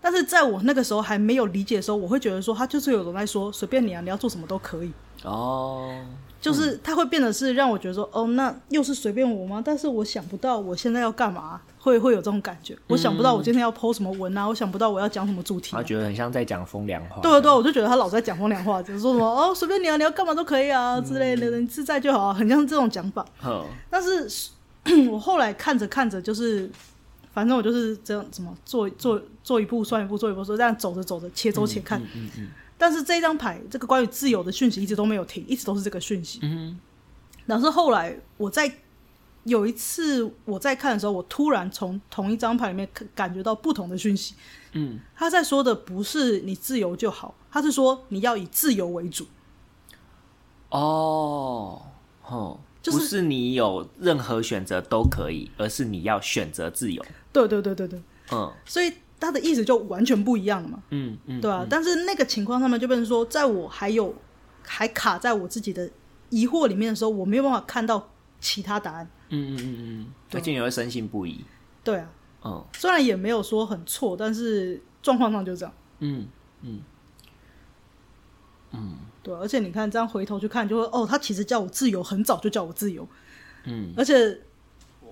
[0.00, 4.92] 但是在我那个时候还没有理解的时候，我会觉得说他就是有人在说随便你啊，你要做什么都可以
[5.24, 6.02] 哦。
[6.40, 9.62] 就是他会变得是让我觉得说，哦，那又是随便我吗？
[9.64, 12.76] 但是我想不到我现在要干嘛，会会有这种感觉。
[12.86, 15.72] 我想不到我今天要 po 什么文啊，我想不到我要讲什么主题。
[15.72, 17.20] 他觉得很像在讲风凉话。
[17.20, 23.26] 对啊对啊，我就觉得他老在讲风凉话，就是说什么哦，随便你啊，你要干嘛都可以啊之类的，你自在就好啊，很像这种讲法。
[23.90, 24.50] 但是
[25.10, 26.70] 我后来看着看着，就是
[27.38, 32.02] 反正我就是这样，怎么做做做一步算一步，做一步说这样走着走着，且走且看。
[32.12, 32.48] 嗯嗯。
[32.76, 36.40] 但是这张牌，这个关于自由的讯息一直都没有停，一直都是这个讯息。
[36.42, 36.76] 嗯，
[37.46, 38.68] 然后是后来我在
[39.44, 44.34] 有一次我在看的时候，我突然从同一张牌里面感觉到不同的讯息。
[44.72, 49.28] 嗯，他在说的不是你自由就好，他是说你要以自由为主。
[50.70, 51.82] 哦，
[52.26, 52.58] 哦，
[52.90, 57.04] 就是、不是你有任何选择都可以，而是你要选择自由。
[57.32, 58.92] 对对对对对，嗯，所以。
[59.20, 64.14] 他的意思就完全不一样了嘛，嗯嗯，对啊，嗯、但是那个情况上面就变成说，在我还有
[64.62, 65.90] 还卡在我自己的
[66.30, 69.10] 疑惑里面的时候，我没有办法看到其他答案。
[69.30, 71.44] 嗯嗯嗯嗯，而且你会深信不疑。
[71.82, 72.08] 对啊，
[72.44, 75.74] 嗯，虽然也没有说很错，但是状况上就这样。
[75.98, 76.28] 嗯
[76.62, 76.80] 嗯嗯，
[79.22, 83.06] 对，而且你看这样回头去看，就会哦，他其实叫我自由，很早就叫我自由。
[83.64, 84.40] 嗯，而且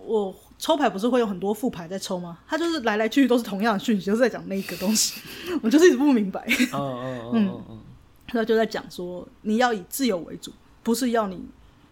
[0.04, 0.34] 我。
[0.58, 2.38] 抽牌不是会有很多副牌在抽吗？
[2.48, 5.20] 他就是来来去去都是同样的讯息，就是在讲那个东西。
[5.62, 6.40] 我就是一直不明白。
[6.72, 7.78] 哦哦哦哦，
[8.26, 10.50] 他就在讲说，你要以自由为主，
[10.82, 11.38] 不是要你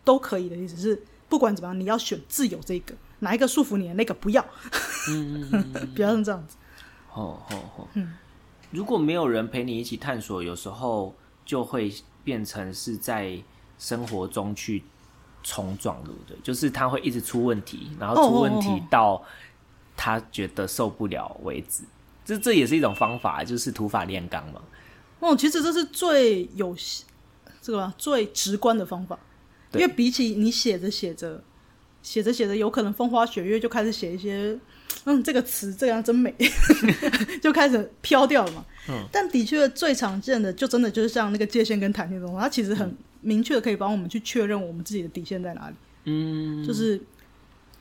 [0.03, 4.43] 都可以的意思是，不管怎么样，你要选自由这个，哪一个束缚你的那个不要。
[5.11, 6.57] 嗯嗯嗯嗯， 不要像这样子。
[7.13, 8.15] 哦哦哦，嗯，
[8.71, 11.15] 如果没有人陪你一起探索，有时候
[11.45, 13.39] 就会变成是在
[13.79, 14.83] 生活中去。
[15.47, 16.35] 冲撞对不对？
[16.43, 19.23] 就是他会一直出问题，然后出问题到
[19.95, 21.83] 他觉得受不了为止。
[22.25, 24.63] 这这也是一种方法，就是土法炼钢嘛。
[25.21, 26.75] 哦，其实这是最有
[27.61, 29.19] 这个吧，最直观的方法。
[29.75, 31.45] 因为比起你写着写着
[32.03, 34.59] 写着写着，有可能风花雪月就开始写一些，
[35.05, 36.35] 嗯，这个词这样真美，
[37.43, 38.65] 就开始飘掉了嘛。
[38.89, 42.89] 嗯，但的确最常见的，就真的就是像那个界限跟弹性这种，它其实很。
[42.89, 45.75] 嗯明确的可以帮我们去确认我们自己的底线在哪里。
[46.05, 47.01] 嗯，就是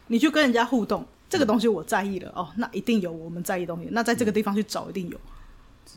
[0.08, 3.90] 你去跟人家互动，这个东西我在意了、嗯、哦，那一定有我们在意的东西。
[3.92, 5.20] 那在这个地方去找，一定有。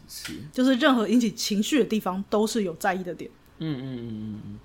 [0.09, 3.31] 是，就是任何引起情绪的地方都是有在意的点。
[3.59, 4.59] 嗯嗯嗯嗯嗯。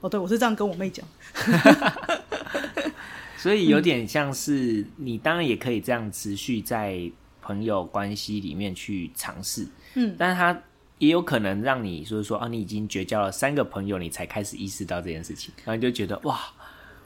[0.00, 1.06] 哦，对，我是这样跟我妹讲。
[3.42, 9.66] 所以有点像是你当然也可以这样持续在朋友关系里面去尝试。
[9.94, 10.62] 嗯，但是他。
[10.98, 16.38] 也有可能让你说说啊，你已经绝交了三个朋友，你才开始意识到这件事情，然后你就觉得哇，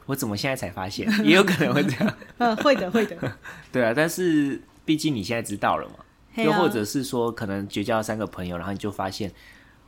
[0.05, 1.11] 我怎么现在才发现？
[1.25, 3.17] 也有可能会这样，嗯，会的，会的，
[3.73, 3.95] 对啊。
[3.97, 9.33] 但是毕竟你现在知道了嘛，又或者是说，可能绝交了三个朋友，然后你就发现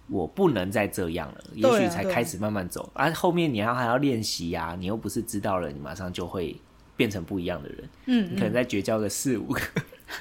[0.08, 3.10] 我不能再这样了，也许才开始慢慢走啊。
[3.12, 6.56] 后面你要还要练习呀，你又不是知道了，你马上就会
[6.96, 7.88] 变成不一样的人。
[8.06, 9.60] 嗯，你可能再绝交个四五个，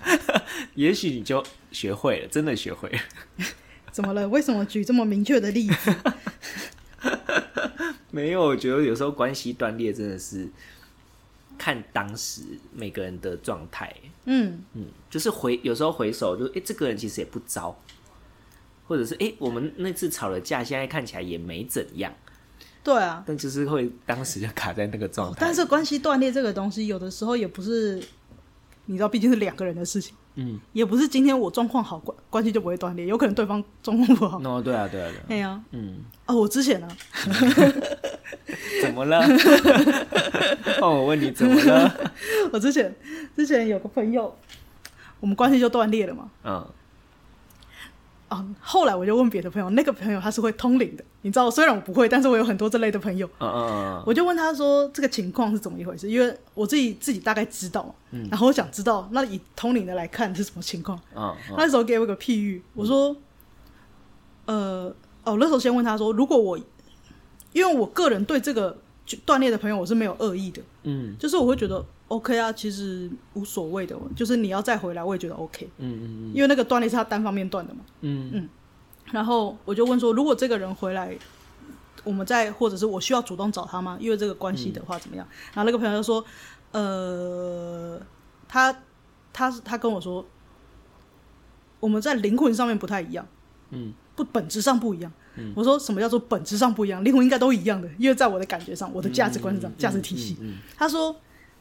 [0.76, 3.00] 也许你就学会了，真的学会了。
[3.92, 4.28] 怎么了？
[4.28, 5.96] 为什么举这么明确的例子？
[8.12, 10.48] 没有，我觉得有时候关系断裂真的是
[11.58, 12.42] 看当时
[12.74, 13.94] 每个人的状态。
[14.26, 17.78] 嗯嗯，就是回有时候回首就，就、欸、哎，这个人其实也不糟，
[18.88, 22.12] 或者是哎、欸，我们那次吵了架，现在看起来也没怎样。
[22.84, 25.38] 对啊，但就是会当时就卡在那个状态。
[25.42, 28.02] 但是关系断裂这个东西，有的时候也不是，
[28.86, 30.16] 你知道，毕竟是两个人的事情。
[30.36, 34.40] 嗯，也不是今天我状况好，关关系就不会断裂，有可能对方状况不好。
[34.40, 35.24] 哦，对啊，对啊，对啊。
[35.28, 35.98] 对啊，嗯。
[36.28, 36.88] 哦，我之前呢？
[38.82, 39.20] 怎么了？
[40.80, 42.12] 哦，我问你怎么了？
[42.54, 42.96] 我之前
[43.36, 44.34] 之前有个朋友，
[45.20, 46.30] 我们关系就断裂了嘛。
[46.46, 46.66] 嗯。
[48.30, 53.26] 啊，后来我就问别的朋友，那个朋友他是会通灵的，你知道，虽然我不会，但是我有很多这类的朋友。
[53.40, 54.04] 嗯嗯嗯。
[54.06, 56.10] 我就问他说，这个情况是怎么一回事？
[56.12, 61.00] 因为我自己自己大概知道，嗯，然后我想知道，那以通灵的来看是什么情况？
[61.16, 63.16] 嗯，那时候给我一个譬喻，我说，
[64.46, 66.60] 呃，哦，那时候先问他说，如果我，
[67.54, 68.78] 因为我个人对这个
[69.26, 71.86] 断裂的朋友我是没有恶意的，嗯，就是我会觉得。
[72.08, 75.70] OK 啊，其实无所谓的，就是你要再回来，我也觉得 OK。
[75.78, 77.82] 嗯嗯嗯，因为那个断裂是他单方面断的嘛。
[78.00, 78.50] 嗯嗯。
[79.12, 81.18] 然后我就问说，如果这个人回来，
[82.06, 83.98] 我们再或者是我需要主动找他吗？
[84.00, 85.28] 因为这个关系的话怎么样？
[85.30, 86.24] 嗯、然后那个朋友就说，
[86.72, 88.00] 呃，
[88.48, 88.74] 他
[89.34, 90.26] 他他跟我说，
[91.82, 93.28] 我们在灵魂上面不太一样。
[93.72, 93.92] 嗯。
[94.16, 95.12] 不，本质上不一样。
[95.36, 95.52] 嗯。
[95.58, 97.04] 我说什么叫做本质上不一样？
[97.04, 100.38] 灵魂应该都一样的，因为在我的感觉上，我的价值观上，价值体系。
[100.40, 101.14] 嗯、他说。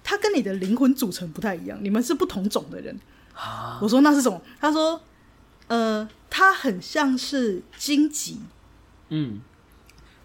[0.09, 2.97] 他跟你的灵魂组成不太一样，你们是不同种的人。
[3.35, 4.41] 啊、我说那是什么？
[4.61, 5.01] 他说，
[5.67, 8.39] 呃，他很像是荆棘。
[9.09, 9.41] 嗯，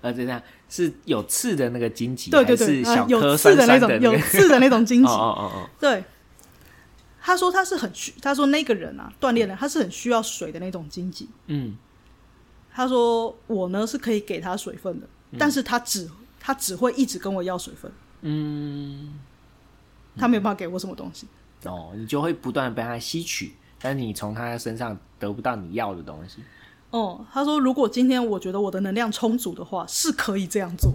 [0.02, 5.10] 呃，这样是有刺的那个荆棘，对对对，小有刺的那种，有刺的那种荆棘。
[5.12, 6.04] 哦哦哦，对。
[7.20, 11.28] 他说他是很需，他说那个人啊，锻炼了，他是很需要水的那种荆棘。
[11.48, 11.76] 嗯。
[12.72, 16.08] 他说我呢是可以给他水分的，嗯、但是他只
[16.40, 17.92] 他只会一直跟我要水分。
[18.22, 19.20] 嗯。
[20.18, 21.28] 他没有办法给我什么东西。
[21.64, 26.44] 哦，你就会不断的被他吸取，但是你从他身上得不到你要的东西。
[26.90, 30.92] 哦，他说如果今天我觉得我的能量充足的话，是可以这样做。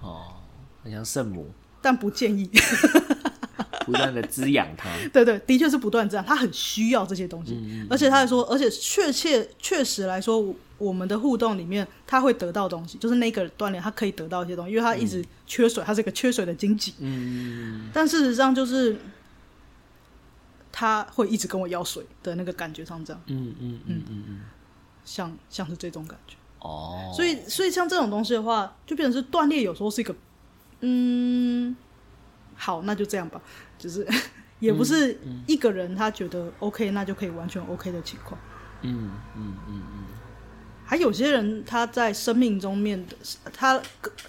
[0.00, 0.34] 哦，
[0.82, 1.50] 很像圣母，
[1.82, 2.50] 但不建议。
[3.84, 10.42] 不断的滋养他， 对对，的确是不断这样，他很需要这些东西，而且他还说，而且确切确实来说，
[10.84, 18.96] 我们的互动里面，他会得到东西，就是那个锻炼，他可以得到一些东西，因为他一直缺水，嗯、他是一个缺水的经济，嗯，但事实上就是
[20.70, 24.40] 他会一直跟我要水的那个感觉上这样，嗯嗯嗯嗯嗯，
[25.04, 30.14] 像像是这种感觉，哦，所以所以像这种东西的话，就变成是断裂，有时候是一个，
[30.80, 31.74] 嗯。
[32.56, 33.42] 好，那就这样吧。
[33.76, 34.06] 就是
[34.60, 35.18] 也不是
[35.48, 38.40] 一个人他觉得 OK，那就可以完全 OK 的情况。
[38.82, 40.04] 嗯嗯嗯嗯。
[40.84, 43.16] 还有些人他在生命中面的，
[43.52, 43.80] 他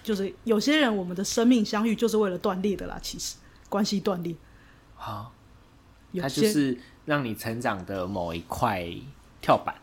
[0.04, 2.98] 就是有些人，我们的生命相遇就是为了断裂的啦。
[3.02, 3.36] 其实
[3.70, 4.36] 关系断裂，
[4.96, 5.34] 好，
[6.20, 8.88] 他就是让你成长的某一块
[9.42, 9.76] 跳板，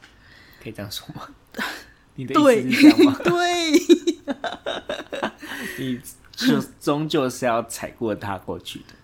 [0.62, 1.28] 可以这样说吗？
[2.16, 3.18] 你的意思是这样吗？
[3.24, 3.72] 对。
[5.78, 6.00] 你。
[6.34, 8.94] 就终究是要踩过他过去的，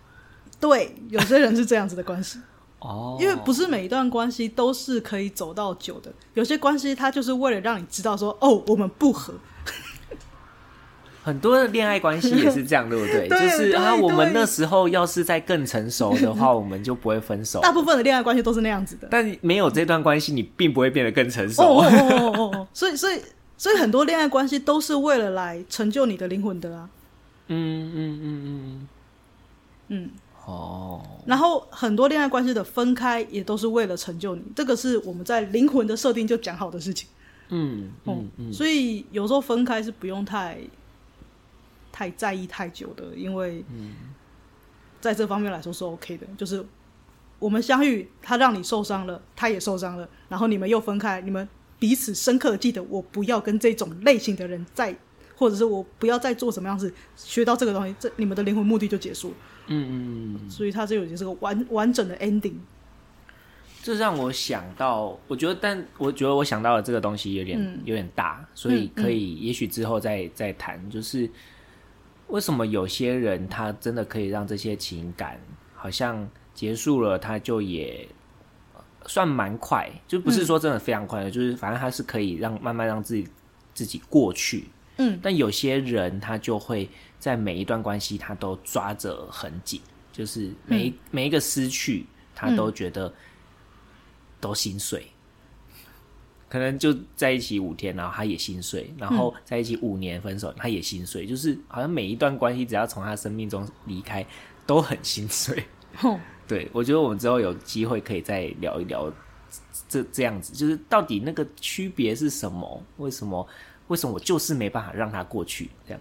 [0.58, 2.40] 对，有些人是这样子的关系
[2.80, 9.34] 哦，因为不是每一段关系都是可以走到久的，有些关系它就是为了让你知道说，哦，我们不合。
[11.24, 13.28] 很多的恋爱关系也是这样，对不对？
[13.28, 17.60] 对 就是啊，我们那时候要是再更成熟的话，我们就不会分手。
[17.60, 21.62] 大部分的恋爱关系都是那样子的，但没有这段关系，你并不会变得更成熟。
[21.62, 23.20] 哦哦哦哦哦， 所以所以
[23.58, 26.88] 所以很多恋爱关系都是为了来成就你的灵魂的啊。
[27.48, 28.88] 嗯嗯嗯嗯
[29.88, 30.10] 嗯
[30.48, 37.06] 哦，然后很多恋爱关系的分开也都是为了成就你，这个是我们在灵魂的设定就讲好的事情。
[37.50, 40.58] 嗯嗯嗯，所以有时候分开是不用太
[41.92, 43.62] 太在意太久的，因为
[45.02, 46.26] 在这方面来说是 OK 的。
[46.38, 46.64] 就是
[47.38, 51.46] 我们相遇，他让你受伤了，他也受伤了，然后你们又分开，你们
[51.78, 54.96] 彼此深刻的记得，我不要跟这种类型的人在。
[55.36, 59.32] 或者是我不要再做什么样子，学到这个东西，这你们的灵魂目的就结束。
[59.68, 60.50] 嗯嗯嗯。
[60.50, 62.54] 所以它这有些是个完完整的 ending。
[63.80, 70.90] 这让我想到，我觉得，但我觉得我想到的这个东西有点、嗯、有点大，所以可以也许之后再再谈。
[70.90, 71.30] 就是
[72.26, 75.40] 为什么有些人他真的可以让这些情感
[75.74, 78.06] 好像结束了，他就也
[79.06, 83.26] 算蛮快，就不是说真的非常快的，嗯、就是反正他是可以让慢慢让自己
[83.72, 84.64] 自己过去。
[84.96, 89.80] 嗯，但有些人他就会在每一段关系，他都抓着很紧，
[90.12, 93.12] 就是每、嗯、每一个失去，他都觉得
[94.40, 95.06] 都心碎。
[95.70, 95.76] 嗯、
[96.48, 104.24] 可能就在一起五天，然后他也心碎，然后在一起五年分手，他也心碎，就是好像每一段关系，只要从他生命中离开，
[104.66, 105.64] 都很心碎。
[106.02, 109.12] 哦、 对，我觉得我们之后有机会可以再聊一聊
[109.88, 112.82] 这这样子，就是到底那个区别是什么？
[112.98, 113.46] 为什么？
[113.88, 115.70] 为什么我就是没办法让他过去？
[115.86, 116.00] 这样，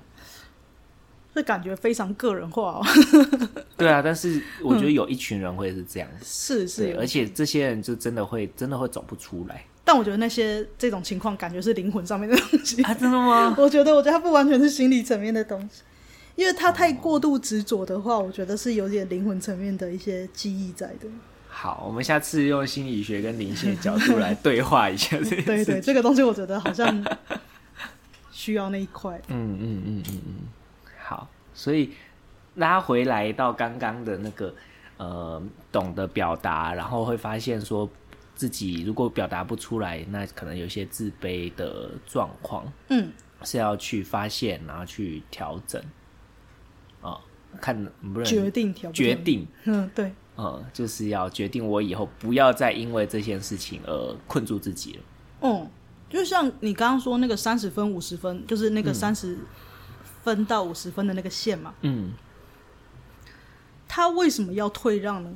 [1.36, 2.86] 这感觉非常个人化哦。
[3.78, 9.64] 对啊，但是我觉得有一群人会是这样，嗯、是是，而且这些人就真的会真的会走不出来。
[9.86, 12.94] 但我觉得那些这种情况，感觉是灵魂上面的东西啊？
[12.96, 13.54] 真的吗？
[13.60, 15.84] 我觉得，我觉得他不完全是心理层面的东西，
[16.36, 21.08] 因为他太过度执着的话，我觉得是有点灵魂层面的一些记忆在的。
[21.48, 25.18] 好，我们下次用心理学跟灵性的角度来对话一下。
[25.46, 27.06] 对对，这个东西我觉得好像。
[28.30, 30.57] 需要那一块，嗯嗯嗯嗯嗯，好，
[31.58, 31.90] 所以
[32.54, 34.54] 拉回来到刚刚的那个，
[34.98, 35.42] 呃，
[35.72, 37.90] 懂得表达，然后会发现说
[38.36, 45.82] 自己如果表达不出来，那可能有些自卑的状况，嗯，是要去发现，然后去调整，
[47.02, 47.22] 啊、哦，
[47.60, 55.00] 看能不能决定调决定，嗯，对，嗯，就是要决定我以后不要再因为这件事情而困住自己了，
[55.42, 55.68] 嗯。
[56.10, 59.38] 就像你刚刚说那个三十分五十分，就是那个三十
[60.28, 61.74] 分到五十分的那个线嘛。
[61.84, 62.12] 嗯。
[63.88, 65.34] 他为什么要退让呢？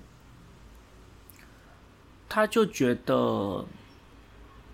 [2.28, 3.66] 他就觉得，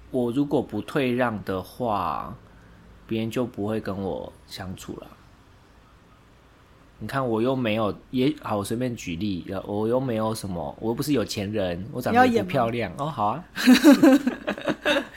[0.10, 2.36] 我如果不退让的话，
[3.06, 5.08] 别人就不会跟我相处了。
[6.98, 13.44] 你看我又没有也好，我随便举例，我又没有什么，我又不是有钱人，我长得也不漂亮哦，好啊，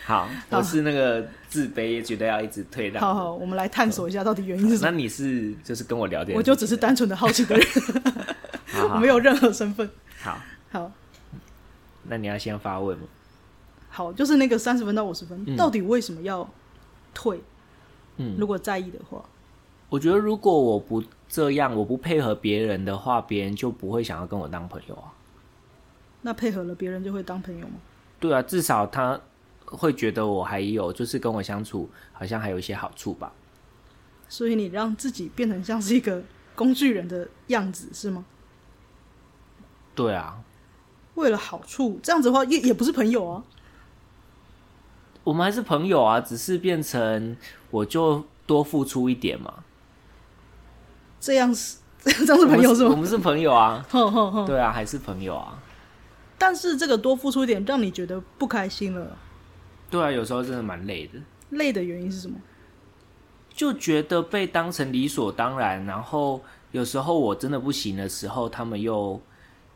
[0.05, 3.01] 好， 我是那个自卑，觉得要一直退让。
[3.03, 4.90] 好好，我们来探索一下到底原因是什么。
[4.90, 7.66] 那你是就是跟我聊天，我就只是单纯的好奇的人，
[8.66, 9.88] 好好好我没有任何身份。
[10.20, 10.38] 好，
[10.70, 10.90] 好，
[12.05, 13.05] 那你要先发问吗？
[13.88, 16.48] 好，就是那个三十分到五十分，嗯，到底为什么要
[17.14, 17.40] 退？
[18.16, 19.24] 嗯，如果在意的话，
[19.88, 21.03] 我觉得如果我不。
[21.32, 25.14] 这样我不配合别人的话，别人就不会想要跟我当朋友啊。
[26.22, 27.74] 那配合了别人就会当朋友吗？
[28.18, 29.20] 对啊，至少他
[29.71, 33.33] 会觉得我还有就是跟我相处好像还有一些好处吧。
[34.29, 36.23] 所以你让自己变成像是一个
[36.55, 38.25] 工具人的样子是吗？
[39.95, 40.39] 对啊，
[41.14, 43.43] 为了好处，这样子的话也也不是朋友啊。
[45.25, 47.37] 我们还是朋友啊，只是变成
[47.71, 49.64] 我就多付出一点嘛。
[51.21, 52.91] 这样是 这样是朋友是吗？
[52.91, 53.85] 我们是朋友啊，
[54.47, 55.59] 对啊，还是朋友啊。
[56.39, 59.16] 但是这个多付出一点，让你觉得不开心了。
[59.91, 61.18] 对啊，有时候真的蛮累的。
[61.51, 62.36] 累的原因是什么？
[63.53, 69.20] 就觉得被当成理所当然，然后有时候我真的不行的时候，他们又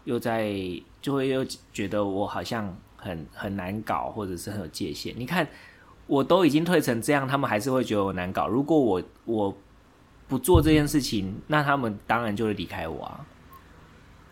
[0.05, 0.55] 又在
[1.03, 5.13] 就会又觉得我好像很很难搞，或者是很有界限。
[5.19, 5.47] 你看，
[6.07, 8.47] 我都已经退成这样，他们还是会觉得我难搞。
[8.49, 9.57] 如果我我。
[10.27, 13.27] 不做这件事情，那他们当然就会离开我啊。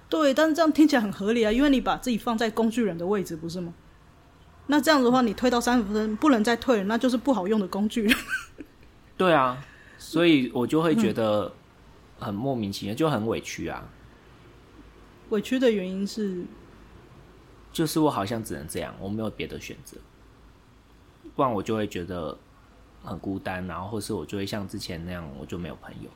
[0.09, 3.75] 对，但是这样听起来很合理啊，因为你把自己放在工具人的位置，不是吗？
[4.73, 8.17] 那这样子的话，你退到三十分，不能再退了，那就是不好用的工具人。
[9.19, 9.63] 对啊，
[9.99, 11.53] 所以我就会觉得
[12.19, 13.87] 很莫名其妙，就很委屈啊。
[15.29, 16.43] 委屈的原因是，
[17.71, 19.99] 就是我好像只能这样，我没有别的选择，
[21.37, 22.39] 不然我就会觉得。
[23.05, 26.11] 很孤单，然后或是我就会像之前那样，我就没有朋友。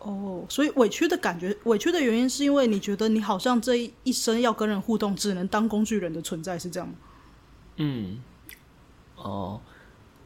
[0.00, 6.94] 哦，所以委屈的感觉，委屈的原因是因为你觉得你好像这一生要跟人互动，只能当工具人的存在，是这样吗？
[7.76, 8.18] 嗯，
[9.16, 9.60] 哦，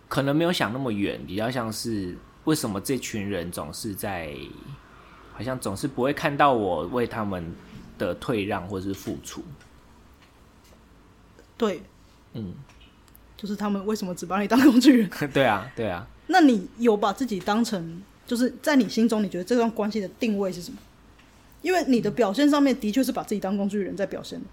[0.08, 4.34] 可能没有想那么远，比较像是为什么这群人总是在，
[5.32, 7.52] 好像总是不会看到我为他们
[7.98, 9.42] 的退让或是付出。
[11.56, 11.82] 对，
[12.34, 12.54] 嗯。
[13.36, 15.10] 就是他们为什么只把你当工具人？
[15.32, 16.06] 对啊，对啊。
[16.26, 20.76] 那你有把自己当成，就是在你心中，你觉得这段关系的定位是什么？
[21.62, 24.44] 因为你的表现上面的确是把自己当工具人在表现的。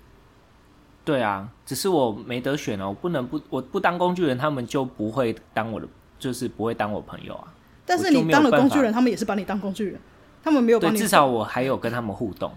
[1.08, 5.88] 对啊，只是我没得选哦，我不能不，我不当工具人，他们就不会当我的，
[6.20, 7.48] 就是不会当我朋友啊。
[7.86, 9.98] 但是你当了工具人，他们也是把你当工具人，
[10.44, 10.98] 他们没有把你。
[10.98, 12.52] 至少我还有跟他们互动。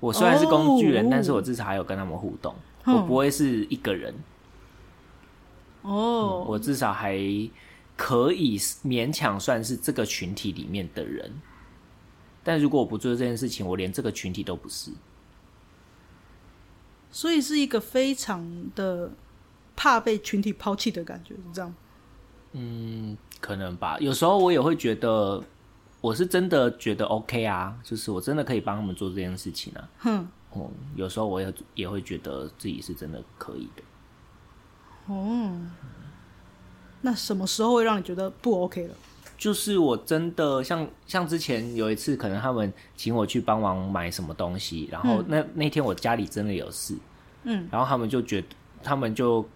[0.00, 2.54] 我虽然是工具人，哦，但是我至少还有跟他们互动，
[2.84, 4.14] 哦，我不会是一个人。
[5.82, 6.46] 哦、oh.
[6.46, 7.14] 嗯，我至少还
[7.94, 11.30] 可以勉强算是这个群体里面的人，
[12.42, 14.90] 但如果我不做这件事情，我连这个群体都不是，
[17.16, 19.10] 所以是一个非常的
[19.74, 21.74] 怕被群体抛弃的感觉，是这样？
[22.52, 23.98] 嗯，可能吧。
[24.00, 25.42] 有时候我也会觉得，
[26.02, 29.88] 我是真的觉得 OK 啊，就是我真的可以帮他们做这件事情啊。
[30.00, 33.82] 哼，嗯，有时候我也也会觉得自己是真的可以的。
[35.06, 35.58] 哦，
[37.00, 38.94] 那什么时候会让你觉得不 OK 了？
[39.36, 46.94] 就是我真的像像之前有一次，可能他们请我去帮忙买什么东西，然后那、嗯、那天我家里真的有事，
[47.44, 48.48] 嗯，然后他们就觉得
[48.82, 49.46] 他们就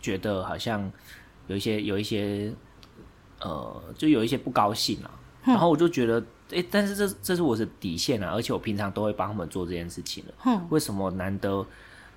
[0.00, 0.90] 觉得好像
[1.46, 2.52] 有一些有一些
[3.40, 5.10] 呃，就有一些不高兴啊，
[5.44, 6.20] 然后我就觉得，
[6.50, 11.64] 哎、欸，但是这这是我的底线啊，而且我平常都会帮他们做这件事情了，嗯，为什么难得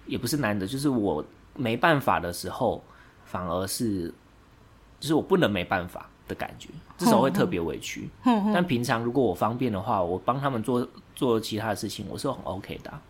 [0.06, 1.24] 也不是难得，就是我。
[1.54, 2.82] 没办法的时候，
[3.26, 4.08] 反而是
[5.02, 8.10] 就是我不能没办法的感觉，至少会特别委屈。
[8.24, 13.02] 但平常如果我方便的话，我帮他们做做其他的事情，我是很 OK 的啊。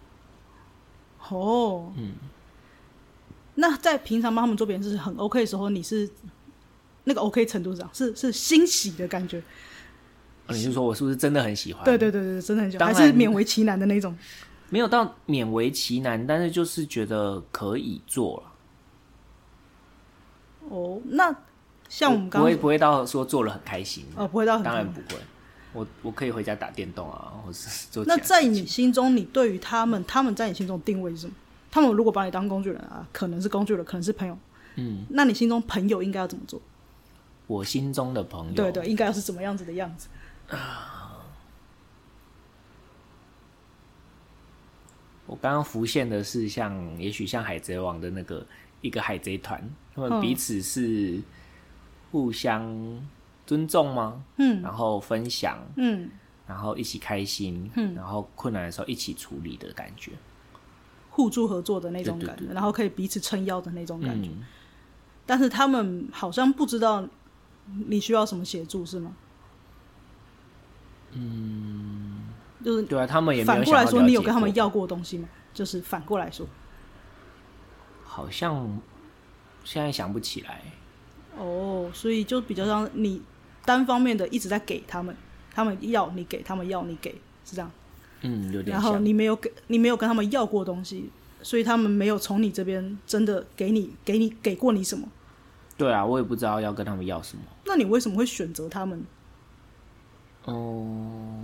[1.30, 2.14] 哦，嗯。
[3.54, 6.10] 那在平常帮他们做别人事很 OK 的时候，你是
[7.04, 9.44] 那个 OK 程度上是是欣喜的感觉？
[10.48, 11.84] 你是说我是不是真的很喜欢？
[11.86, 14.18] 对对对对，真的很喜欢，还是勉为其难的那种？
[14.70, 18.52] 没有到勉为其难，但是就是觉得可以做了。
[20.70, 21.36] 哦，那
[21.92, 25.20] 像我们不会不会到说做了很开心哦，不会到很，当然不会。
[25.74, 28.06] 我我可以回家打电动啊，或是做。
[28.06, 31.34] 那在你心中，你对于他们，他们在你心中定位是什么？
[31.70, 34.38] 他们如果把你当工具人啊，可能是工具人，可能是朋友。
[34.76, 36.62] 嗯，那你心中朋友应该要怎么做？
[37.48, 40.08] 我心中的朋友，对对，应该要是怎么样子的样子？
[45.26, 48.46] 我刚刚浮现的是像，也许像海贼王的那个
[48.80, 49.62] 一个海贼团，
[49.94, 51.22] 他们彼此是
[52.12, 52.70] 互相
[53.46, 54.24] 尊重吗？
[54.38, 56.10] 嗯，然后分享，嗯，
[56.46, 60.12] 然后一起开心，嗯，然后困难的时候一起处理的感觉，
[61.10, 64.30] 互助合作的那种感觉，对对对，然后可以彼此撑腰的那种感觉。
[64.30, 64.44] 嗯、
[65.26, 67.08] 但是他们好像不知道
[67.88, 69.14] 你需要什么协助，是吗？
[71.14, 72.24] 嗯，
[72.64, 75.28] 就是对啊，他们也反过来说，你有跟他们要过东西吗？
[75.54, 76.48] 就是反过来说，
[78.04, 78.80] 好像
[79.64, 80.62] 现在想不起来。
[81.38, 83.22] 哦，所以就比较像你
[83.66, 85.16] 单方面的一直在给他们，
[85.54, 87.12] 他们要你给，他们要你给，
[87.46, 87.72] 是这样。
[88.22, 88.76] 嗯，有点。
[88.76, 91.10] 然后你没有给，你没有跟他们要过东西，
[91.42, 95.08] 所以他们没有从你这边真的给你，给你给过你什么。
[95.78, 97.44] 对啊，我也不知道要跟他们要什么。
[97.66, 99.04] 那你为什么会选择他们？
[100.46, 101.44] 哦，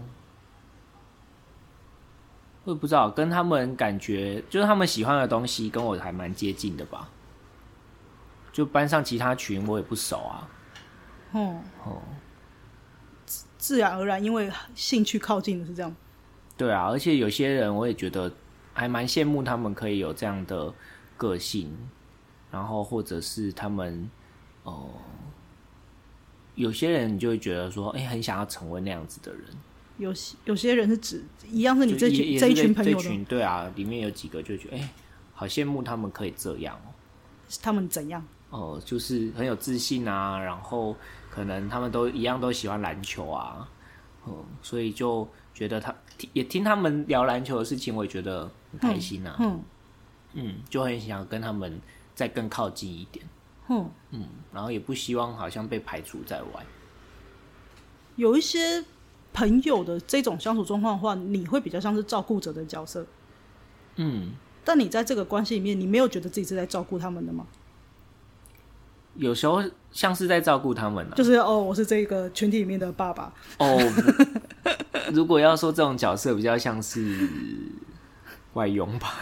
[2.64, 7.10] 我也不知道，跟他们感觉就是他们喜欢的东西跟我还蛮接近的吧。
[8.58, 10.50] 就班上其他群我也不熟啊。
[11.34, 12.02] 哦哦，
[13.56, 15.96] 自然而然，因为兴趣靠近的是这样。
[16.58, 18.34] 对啊，而且有些人我也觉得
[18.74, 20.74] 还蛮羡慕他们可以有这样的
[21.18, 21.72] 个性，
[22.50, 24.10] 然后或者是他们
[24.64, 24.90] 哦。
[26.56, 29.44] 有些人你就会觉得说，哎、欸，很想要成为那样子的人。
[30.00, 34.90] 有些有些人是指一样是你这群这一群朋友群，对啊，里面有几个就觉得，哎、欸，
[35.36, 36.90] 好羡慕他们可以这样哦。
[37.62, 38.26] 他们怎样？
[38.58, 40.96] 哦、呃，就是很有自信啊，然后
[41.30, 43.70] 可能他们都一样都喜欢篮球啊，
[44.26, 44.34] 嗯，
[44.64, 45.94] 所以就觉得他
[46.34, 49.36] 也听他们聊篮球的事情，我也觉得很开心啊。
[49.40, 49.62] 嗯
[50.34, 51.80] 嗯，嗯，就很想跟他们
[52.16, 53.24] 再更靠近一点。
[53.70, 56.66] 嗯嗯，然后也不希望好像被排除在外。
[58.16, 58.84] 有一些
[59.34, 63.06] 朋友的这种相处状况的话，你会比较像是照顾者的角色。
[63.98, 64.32] 嗯，
[64.66, 67.46] 但你在这个关系里面，你没有觉得自己是在照顾他们的吗？
[69.18, 73.34] 有时候像是在照顾他们呢、啊，就是哦，我是这个群体里面的爸爸。
[73.58, 73.78] 哦，
[75.12, 77.28] 如果要说这种角色，比较像是
[78.54, 79.14] 外佣吧。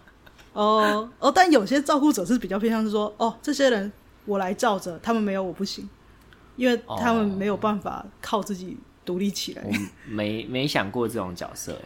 [0.52, 3.90] 哦哦，但有些照顾者是比较偏向是说，哦，这些人
[4.24, 5.88] 我来照着，他们没有我不行，
[6.56, 9.62] 因为他们没有办法靠自己独立起来。
[9.64, 9.72] 我
[10.06, 11.78] 没没想过这种角色。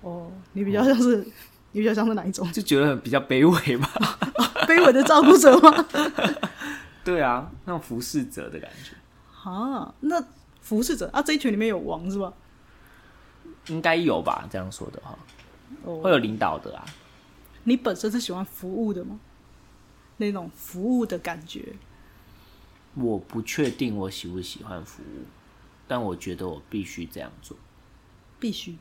[0.00, 1.24] 哦，你比较像是，哦、
[1.72, 2.50] 你比较像是哪一种？
[2.52, 3.90] 就觉得比较卑微吧，
[4.36, 5.86] 哦、卑微的照顾者吗？
[7.04, 8.96] 对啊，那种服侍者的感觉。
[9.48, 10.24] 啊，那
[10.60, 12.32] 服侍者啊，这一群里面有王是吧？
[13.68, 15.18] 应该有吧，这样说的话，
[15.84, 16.84] 哦、会有领导的啊。
[17.64, 19.20] 你本身是喜欢服务的吗？
[20.16, 21.74] 那种服务的感觉，
[22.94, 25.24] 我不确定我喜不喜欢服务，
[25.88, 27.56] 但我觉得我必须这样做。
[28.38, 28.76] 必须。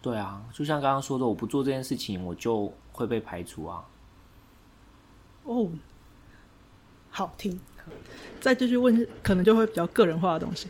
[0.00, 3.84] 对啊，就像刚刚说的，我不做这件事情，我就会被排除啊。
[5.44, 5.70] 哦，
[7.12, 7.60] 好听。
[8.40, 10.66] 再继续问，可能就会比较个人化的东西。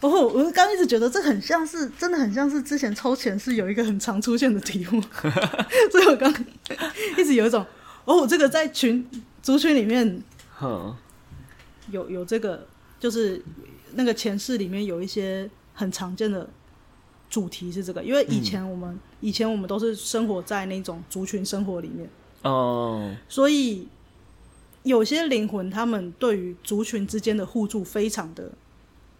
[0.00, 5.00] 哦，我刚一直觉得这很像是，真的很像是之前抽签是有一个很常出现的题目，
[5.92, 6.28] 所以我刚
[7.16, 7.64] 一直有一种，
[8.04, 9.08] 哦，这个在群
[9.40, 10.20] 族群里面，
[11.92, 12.66] 有有这个，
[12.98, 13.40] 就是
[13.92, 16.48] 那个前世里面有一些很常见的
[17.30, 22.10] 主题是这个，因为以前我们、嗯、以前我们都是生活在那种族群生活里面，
[22.42, 23.86] 哦，所以。
[24.86, 28.52] 有些灵魂，他们对于族群之间的互助非常的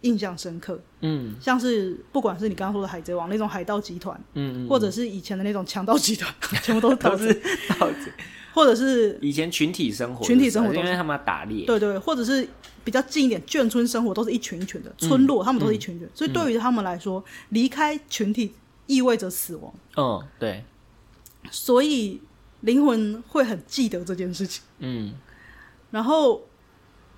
[0.01, 0.79] 印象深刻。
[1.01, 7.33] 嗯，像是不管是你刚刚说的海贼王那种海盗集团，嗯，嗯，或者是以前的那种强盗集团， 全部都是盗贼，
[7.77, 8.11] 盗贼，
[8.53, 12.47] 或者是以前群体生活，群体生活，因为他们要打猎，对，对对，或者是
[12.85, 18.53] 比较近一点眷村生活，都是一群一群的村落，嗯、他们都是一群一群，嗯、所以对于他们来说，离、嗯、开群体
[18.85, 19.73] 意味着死亡。
[19.97, 20.63] 嗯，对，
[21.51, 22.21] 所以
[22.61, 24.63] 灵魂会很记得这件事情。
[24.79, 25.13] 嗯。
[25.89, 26.45] 然后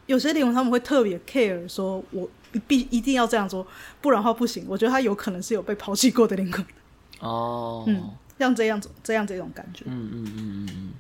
[0.06, 2.30] 有些灵魂他们会特别 care，说我
[2.68, 3.66] 必一定要这样做，
[4.02, 4.66] 不然的话不行。
[4.68, 6.66] 我觉得他有可能是有被抛弃过的灵魂。
[7.20, 9.86] 哦，嗯，像这样子，这样这种感觉。
[9.88, 10.92] 嗯嗯嗯嗯嗯，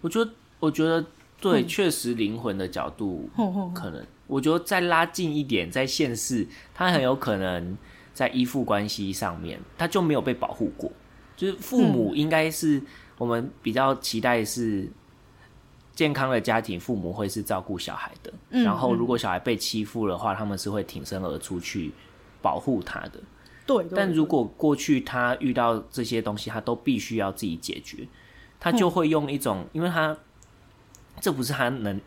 [0.00, 1.04] 我觉得，我觉得
[1.40, 3.28] 对，确、嗯、实灵魂的角度，
[3.74, 7.76] 可能，我觉得再拉近一点，在现世，他很有可能
[8.12, 10.90] 在依附关系上面，他就没有被保护过。
[11.36, 12.80] 就是父母应该是
[13.18, 14.88] 我们比较期待是。
[15.94, 18.32] 健康的家庭，父母会是照顾小孩的。
[18.50, 21.92] 嗯，然后，如果小孩被欺负的话，嗯，他们是会挺身而出去
[22.40, 23.20] 保护他的。
[23.66, 23.92] 对，对。
[23.94, 28.08] 但如果过去他遇到这些东西，他都必须要自己解决，
[28.58, 30.16] 他就会用一种，嗯，因为他
[31.20, 32.00] 这不是他能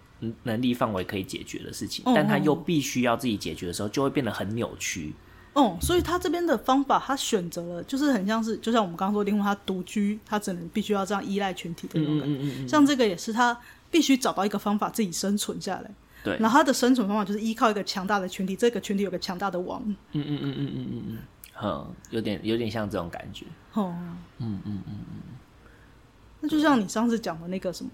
[0.43, 5.13] 能力范围可以解决的事情，嗯，但他又必须要自己解决的时候，就会变得很扭曲。
[5.53, 12.33] 哦，所以他这边的方法，他选择了，就是很像是，就像我们刚刚说，另外他独居，他只能必须要这样依赖群体的那种感觉。
[12.33, 13.57] 嗯嗯嗯嗯，像这个也是他。
[13.91, 15.91] 必须找到一个方法自己生存下来。
[16.23, 19.81] 对，然后他的生存方法就是依靠一个强大的群体，这个群体有个强大的王。
[19.85, 21.17] 嗯嗯嗯嗯嗯嗯嗯，
[21.61, 23.45] 嗯，有点有点像这种感觉。
[23.73, 23.95] 哦，
[24.39, 25.21] 嗯嗯嗯嗯。
[26.41, 27.91] 那就像你上次讲的那个什么，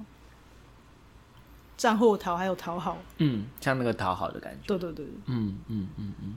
[1.75, 4.59] 战后讨还有讨好，嗯，像那个讨好的感觉。
[4.65, 6.35] 对对对，嗯嗯嗯嗯。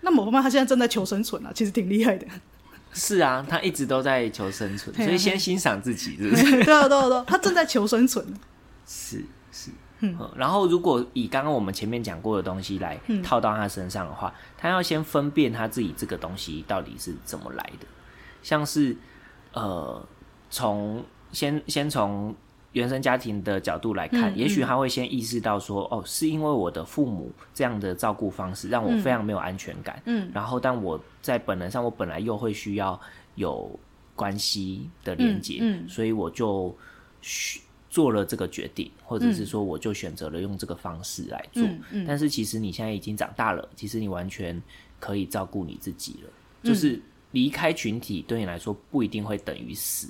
[0.00, 2.26] 那某方面他现在正在求生存啊，其实挺厉害的。
[2.92, 6.64] 是啊，他一直都在求生存，所以先欣赏自己，是不是？
[6.64, 8.26] 对啊对啊对啊，他正在求生存。
[8.86, 9.70] 是是。
[10.00, 17.86] 嗯，然后如果以刚刚我们前面讲过的东西来套到他身上的话，嗯、他要先分辨他自己这个东西到底是怎么来的，
[18.42, 18.94] 像是
[19.54, 20.06] 呃，
[20.50, 22.34] 从先先从
[22.72, 33.00] 原生家庭的角度来看，嗯、也许他会先意识到说，哦，是因为我的父母这样的照顾方式让我非常没有安全感，嗯，然后但我在本能上我本来又会需要
[33.36, 33.70] 有
[34.14, 36.76] 关系的连接，嗯，嗯，所以我就
[37.22, 37.62] 需。
[37.96, 41.62] 做了这个决定，或者是说，我就选择了用这个方式来做。
[41.62, 44.62] 嗯嗯、但是其实你现在已经长大了，其实你完全
[45.00, 46.30] 可以照顾你自己了。
[46.60, 50.08] 嗯、就是离开群体对你来说不一定会等于死。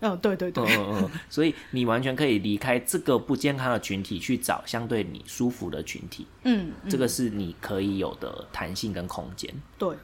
[0.00, 6.26] 哦，对对对，嗯嗯，所以你完全可以离开这个不健康的群体，去找相对你舒服的群体。
[6.44, 9.50] 嗯，嗯这个是你可以有的弹性跟空间。
[9.78, 9.96] 对，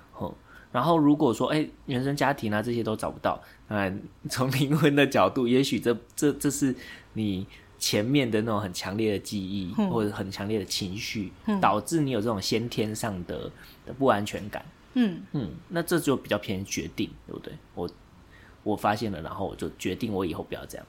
[0.72, 6.74] 然后如果说，哎、欸，原生家庭啊这些都找不到，嗯，从灵魂的角度，也许这这这是。
[7.12, 7.46] 你
[7.78, 13.50] 前面的那种很强烈的记忆，嗯、或者很强烈的情绪，嗯、导致你有这种先天上的
[13.86, 14.64] 的不安全感。
[14.94, 17.52] 嗯嗯，那这就比较偏决定，对不对？
[17.74, 17.88] 我
[18.64, 20.86] 我发现了，然后我就决定我以后不要这样。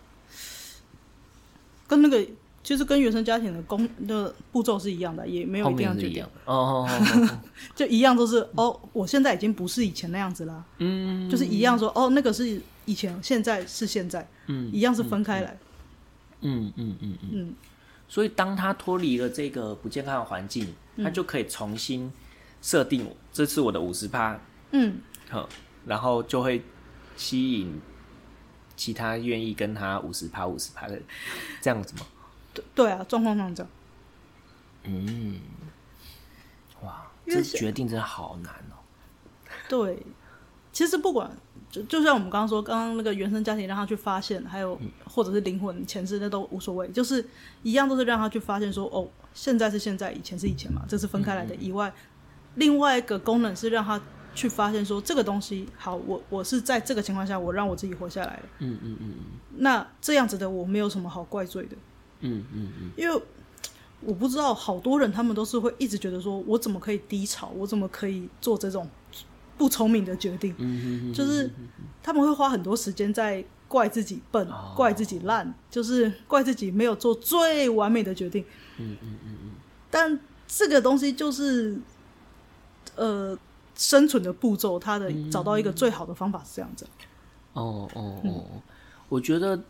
[1.87, 2.25] 跟那个
[2.63, 6.25] 就是跟原生家庭的工的步骤是一样的，也没有一定要决定。
[6.45, 6.89] 哦
[7.75, 10.65] 就一样都是哦，我现在已经不是以前那样子了。
[10.79, 14.27] 嗯，就是一样说哦，那个是以前，现在是现在。
[14.47, 15.51] 嗯，一样是分开来。
[15.51, 15.59] 嗯
[16.41, 17.55] 嗯嗯嗯嗯
[18.07, 22.11] 所以当他脱离了这个不健康的环境，嗯、他就可以重新
[22.61, 24.39] 设定，这次我的五十趴，
[24.71, 25.47] 嗯，好，
[25.85, 26.63] 然后就会
[27.15, 27.79] 吸引
[28.75, 30.99] 其他愿意跟他五十趴五十趴的
[31.61, 32.07] 这样子吗？
[32.53, 33.71] 对对啊，状况上这样。
[34.83, 35.39] 嗯，
[36.81, 38.81] 哇，这决定真的好难哦。
[39.67, 40.01] 对，
[40.71, 41.29] 其实不管。
[41.71, 47.23] 就就像我们刚刚说，刚刚那个原生家庭让他去发现，还有或者是灵魂前世，那都无所谓，就是
[47.61, 51.53] 一样都是让他去发现说，哦，现在是现在，以前是以前嘛，这是分开来的。
[51.55, 51.93] 以外，
[52.55, 54.01] 另外一个功能是让他
[54.33, 58.43] 去发现说，这个东西好，我我是在这个情况下，我让我自己活下来了。
[58.59, 59.13] 嗯嗯嗯。
[59.57, 61.75] 那这样子的我没有什么好怪罪的。
[62.21, 62.91] 嗯嗯嗯。
[62.97, 63.21] 因为
[64.01, 68.89] 我不知道，好多人他们都是会一直觉得说，我怎么可以低潮，我怎么可以做这种。
[69.59, 70.55] 不聪明的决定，
[71.13, 71.51] 就是
[72.01, 78.45] 他们会花很多时间在怪自己笨，怪自己烂，就是怪自己没有做最完美的决定。
[78.77, 79.51] 嗯嗯嗯嗯。
[79.91, 81.77] 但这个东西就是，
[82.95, 83.37] 呃，
[83.75, 86.87] 生存的步骤，他的找到一个最好的方法是这样子。
[87.51, 88.45] 哦哦哦，
[89.09, 89.61] 我觉得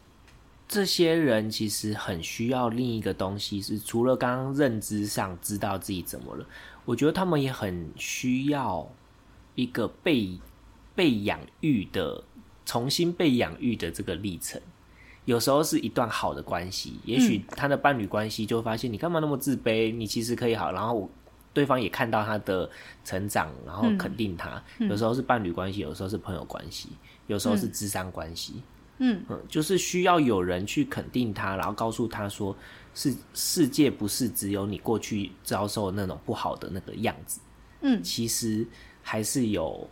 [0.68, 6.46] 这些人其实很需要另一个东西，是除了刚刚认知上知道自己怎么了，
[6.86, 8.88] 我觉得他们也很需要。
[9.60, 10.40] 一个被
[10.96, 12.24] 被养育的，
[12.66, 14.62] 重新被养育的这个历程，
[15.26, 17.00] 有时候是一段好的关系。
[17.04, 19.94] 也许他的伴侣关系就会发现，你干嘛那么自卑？
[19.94, 20.72] 你其实可以好。
[20.72, 21.10] 然后
[21.54, 22.70] 对方也看到他的
[23.04, 24.64] 成长，然后肯定他。
[24.80, 26.90] 有时候是伴侣关系，有时候是朋友关系，
[27.28, 28.62] 有时候是智商关系。
[29.00, 32.56] 嗯嗯，就是需要有人去肯定他，然后告诉他说，
[32.94, 37.42] 是世界不是只有你过去遭受那种不好的那个样子。
[37.82, 38.66] 嗯，其实。
[39.10, 39.90] 还是有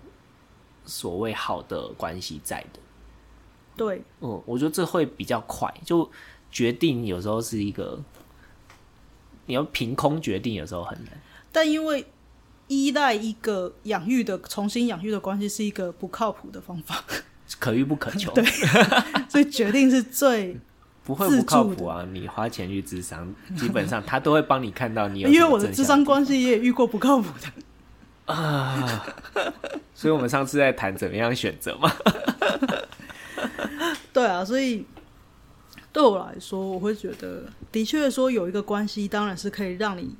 [0.85, 2.79] 所谓好的关系在的，
[3.75, 6.07] 对，嗯，我觉得这会比较快，就
[6.51, 7.99] 决定有时候是一个
[9.47, 11.19] 你要凭空决定，有时候很难。
[11.51, 12.05] 但因为
[12.67, 17.03] 依赖一个养育的重新养育的关系是一个不靠谱的方法，
[17.57, 18.45] 可遇不可求， 对，
[19.27, 20.55] 所以决定是最
[21.03, 22.07] 不会不靠谱啊！
[22.11, 27.51] 你花钱去智商，基本上他都会帮你看到你有，因为我的智商关系也遇过不靠谱的。
[28.27, 29.05] 啊，
[29.95, 31.91] 所以我们上次在谈怎么样选择嘛。
[34.11, 34.85] 对啊，所以
[35.93, 40.13] 对我来说，我会觉得，的确说有一个关系，当然是可以让你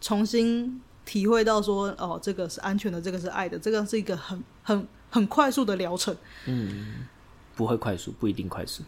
[0.00, 6.16] 重新体会到说，哦，这个是安全的，这个是爱的，这个是一个很很很快速的疗程。
[6.46, 7.06] 嗯，
[7.54, 8.82] 不会快速，不一定快速。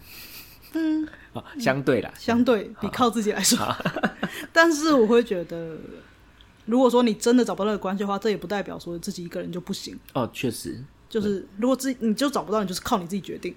[0.72, 3.58] 嗯，哦，相对啦，相对比靠自己来说，
[4.54, 5.76] 但是我会觉得。
[6.68, 10.28] 如果说你真的找不到那个关系的话，这也不代表说自己一个人就不行哦。
[10.32, 13.54] 确实，就是如果自己你就找不到，你就是靠你自己决定。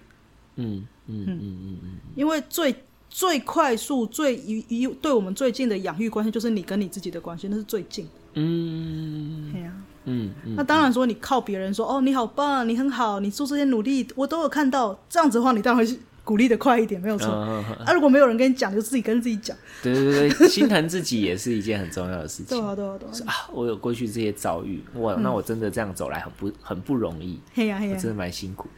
[0.56, 1.90] 嗯嗯嗯嗯嗯。
[2.16, 2.74] 因为最
[3.10, 8.08] 最快速、最一一对我们最近的养育关系，就是你跟你自己的关系，那是最近。
[8.34, 9.52] 嗯。
[9.52, 9.74] 对呀。
[10.06, 16.00] 嗯，嗯，那当然说你靠别人说哦，你好棒，你很好，你做这些努力我都有看到，这样子的话你当然会
[16.32, 17.28] 鼓励的快一点，没有错。
[17.28, 19.58] 嗯、啊，如果没有人跟你讲，就自己跟自己讲。
[19.84, 22.58] 对对对，心疼自己也是一件很重要的事情。
[22.58, 27.38] 对啊对啊对啊，啊，我有过去这些遭遇，我、嗯、那我真的这样走来很不很不容易。
[27.54, 28.70] 嘿呀嘿呀，真的蛮辛苦。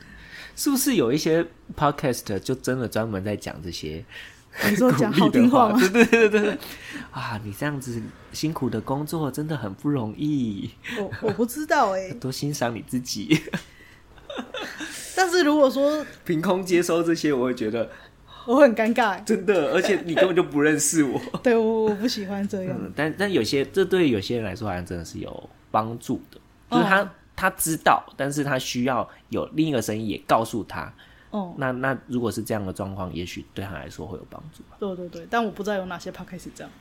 [0.56, 1.46] 是不是有一些
[1.78, 4.04] podcast 就真的专门在讲这些？
[4.68, 5.78] 你说讲好听话吗？
[5.80, 6.58] 对对对对对。
[7.12, 8.02] 啊，你这样子
[8.32, 10.72] 辛苦的工作真的很不容易。
[10.98, 13.40] 我我不知道哎、欸， 多欣赏你自己。
[15.16, 17.90] 但是如果说凭空接收这些，我会觉得
[18.46, 19.24] 我会很尴尬。
[19.24, 21.22] 真的，而且你根本就不认识我。
[21.44, 22.76] 对，我我不喜欢这样。
[22.80, 26.40] 嗯、但但有些这对有些人来说好像真的是有帮助的，
[26.72, 30.92] 就是他、哦、他知道，但是他需要有另一个声音也告诉他。
[31.30, 34.78] 哦，那那如果是这样的状况，也许对他来说会有帮助吧。
[34.80, 36.72] 对对对，但我不知道有哪些 podcast 这样，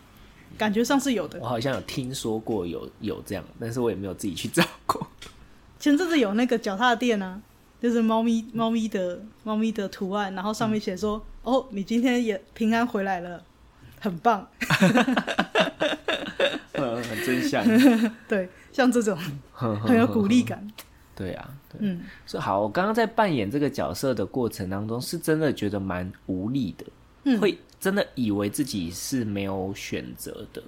[0.59, 1.39] 感觉上是有的。
[1.41, 5.07] 我好像有听说过有有这样，但是我也没有自己去找过。
[5.83, 7.43] 前阵子有那个脚踏垫啊，
[7.81, 13.43] 就是猫咪猫咪的猫咪的图案，然后上面写说：“嗯、哦，你今天也平安回来了，
[13.99, 14.47] 很棒。
[16.75, 17.65] ”嗯，很真相。
[18.29, 19.19] 对，像这种
[19.53, 20.65] 很有鼓励感。
[21.17, 26.87] 对啊，对，嗯，是好，我刚刚在扮演这个角色的过程当中，是真的觉得蛮无力的，
[27.25, 30.63] 嗯，会真的以为自己是没有选择的，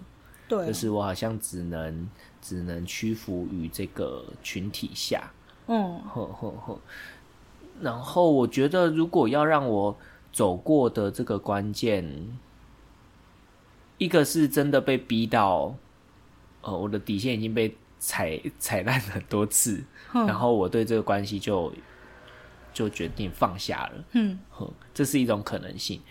[0.49, 2.09] 对，就是我好像只能
[2.45, 5.33] 只能屈服于这个群体下，
[5.67, 6.79] 嗯，呵呵呵。
[7.81, 9.97] 然后我觉得，如果要让我
[10.33, 12.39] 走过的这个关键，
[13.99, 15.75] 一个是真的被逼到，
[16.61, 17.75] 呃，我的底线已经被。
[18.01, 19.83] 踩踩烂很多次，
[20.13, 21.73] 然后我对这个关系就
[22.71, 24.05] 就决定放下了。
[24.13, 24.39] 嗯，
[24.93, 26.03] 这是一种可能性。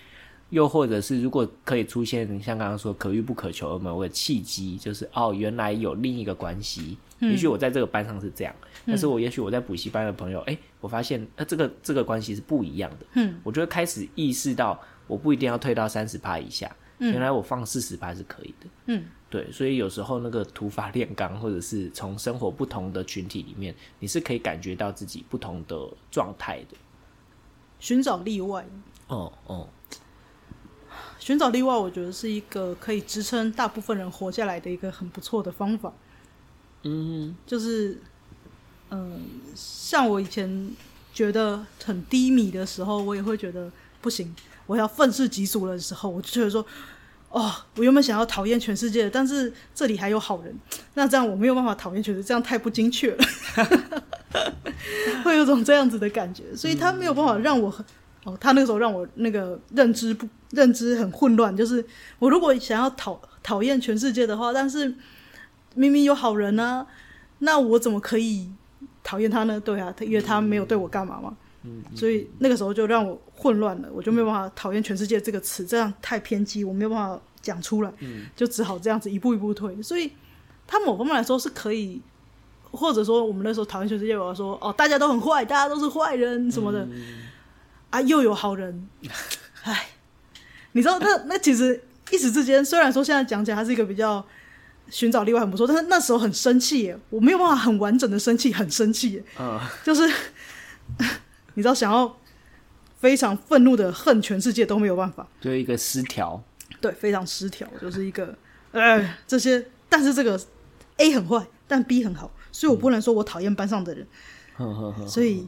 [0.54, 6.96] 又或者是，如果可以出现像刚刚说可遇不可求而某个契机，就是哦，原来有另一个关系。
[7.20, 13.06] 嗯、也许我在这个班上是这样，但是我也许我在补习班的朋友，哎、嗯，我发现呃，这个这个关系是不一样的。
[13.16, 16.74] 嗯，我就会开始意识到，我不一定要退到三十趴以下。
[17.00, 18.68] 嗯，原来我放四十趴是可以的。
[18.86, 19.04] 嗯。
[19.32, 25.76] 对，所以有时候那个土法炼钢，或者是从生活不同的群体里面，你是可以感觉到自己不同的
[26.12, 26.78] 状态的。
[27.80, 28.64] 寻找例外，
[29.08, 29.68] 哦哦，
[31.24, 35.94] 寻找例外，我觉得是一个可以支撑大部分人活下来的一个很不错的方法。
[36.82, 37.98] 嗯，就是，
[38.90, 39.20] 嗯、呃，
[39.56, 40.70] 像我以前
[41.14, 43.72] 觉得很低迷的时候，我也会觉得
[44.02, 46.66] 不行，我要愤世嫉俗的时候，我就觉得说。
[47.30, 50.56] 哦，我原本想要讨厌全世界，但是这里还有好人，
[50.94, 53.26] 那这样我没有办法讨厌全世界，这样太不精确了，
[55.26, 57.84] 会有种这样子的感觉，所以他没有办法让我很
[58.24, 61.84] 哦，他那个时候让我那个认知不认知很混乱，就是
[62.20, 64.94] 我如果想要讨讨厌全世界的话，但是
[65.76, 66.88] 明明有好人呢、啊，
[67.40, 68.50] 那我怎么可以
[69.04, 69.60] 讨厌他呢？
[69.60, 71.36] 对啊，因为他没有对我干嘛嘛。
[71.66, 77.94] 嗯，所以那个时候就让我混乱了，我就没有办法讨厌全世界这个词，这样太偏激，我没有办法讲出来，
[78.36, 79.82] 就只好这样子一步一步退。
[79.82, 80.12] 所以
[80.68, 82.02] 他某方面来说是可以，
[82.70, 86.86] 或者说我们那时候讨厌全世界，我要说哦，大家都很坏，大家都是坏人什么的，
[87.94, 88.88] 啊，又有好人，
[89.64, 89.88] 哎，
[90.72, 94.26] 你知道那那其实一时之间，虽然说现在讲起来还是一个比较
[94.90, 99.24] 寻找例外很不错，但是那时候很生气耶，我没有办法很完整的生气，很生气耶，
[99.84, 100.12] 就是。
[101.54, 102.18] 你知道，想要
[103.00, 106.44] 非常愤怒的恨全世界都没有办法，就一个失调，
[106.82, 108.36] 对，非常失调，就是一个，
[108.72, 110.38] 呃，这些，但是这个
[110.98, 114.06] A 很坏，但 B 很好，所以我不能说我讨厌班上的人，
[114.60, 115.48] 嗯、所以，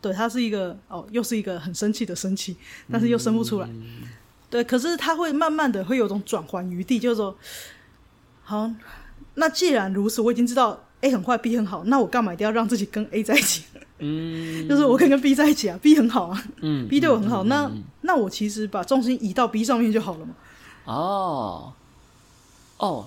[0.00, 2.56] 对，他是一个，哦，又是一个很生气的生气，
[2.90, 3.84] 但是又生不出来，嗯、
[4.48, 7.36] 对，可是他会慢慢的会有种转圜余地，就是说，
[8.42, 8.70] 好，
[9.34, 13.64] 那既然如此，我已经知道 A 很坏，B 很好，那我干嘛一定要让自己跟 A 在一起？
[13.98, 20.34] 嗯， 就是我可以跟 B 在一起啊，B 很好啊，嗯，B 对我很好，嗯、那、嗯、那我其实把重心移到 B 上面就好了嘛。
[20.86, 21.72] 哦，
[22.78, 23.06] 哦，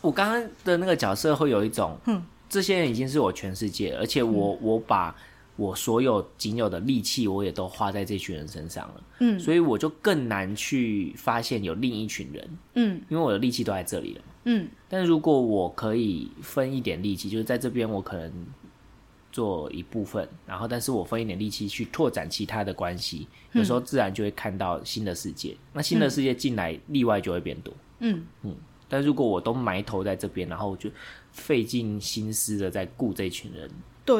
[0.00, 5.14] 我刚刚的那个角色会有一种，嗯，这些人已经是我全世界，而且我、嗯、我把
[5.56, 18.32] 我所有仅有的力气，我也都花在这群人身上了，嗯，所以我就更难去发现有另一群人，嗯，因为我的力气都在这里了，嗯，但如果我可以分一点力气，就是在这边我可能。
[19.32, 25.56] 做一部分，然后但是我分一点力气去拓展其他的关系，嗯、有时候自然就会看到新的世界。
[25.72, 27.72] 那新的世界进来，例外就会变多。
[28.00, 28.54] 嗯嗯。
[28.90, 30.90] 但如果我都埋头在这边，然后我就
[31.30, 33.70] 费尽心思的在顾这群人，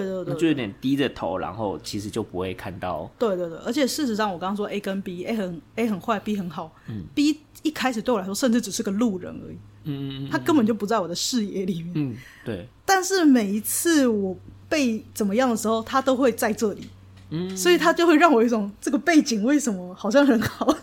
[0.01, 3.11] 对对对，就有点低着头，然后其实就不会看到。
[3.18, 6.74] 对对对，而且事实上，我刚刚说 A 跟 B，A 很 A 很坏，B 很好。
[6.88, 9.57] 嗯，B 一开始对我来说，甚至只是个路人而已。
[9.84, 11.93] 嗯嗯嗯，他根本就不在我的视野里面。
[11.95, 12.14] 嗯，
[12.45, 12.68] 对。
[12.86, 14.36] 但是每一次我
[14.68, 16.88] 被怎么样的时候，他都会在这里。
[17.30, 20.76] 嗯，所以他就会让我有一种这个背景为什么好像很好？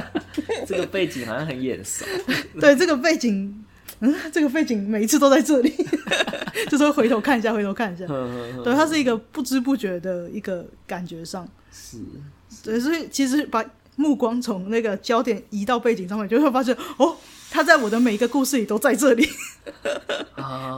[0.66, 2.04] 这个背景好像很眼熟。
[2.60, 3.64] 对，这个背景。
[4.00, 5.70] 嗯， 这个背景每一次都在这里，
[6.68, 8.06] 就是会回头看一下，回头看一下。
[8.64, 11.48] 对，它是一个不知不觉的一个感觉上。
[11.72, 11.98] 是，
[12.62, 13.64] 对，所以其实把
[13.96, 17.16] 目光从那个焦点移到背景上面，就会发现哦，
[17.50, 19.26] 他在我的每一个故事里都在这里，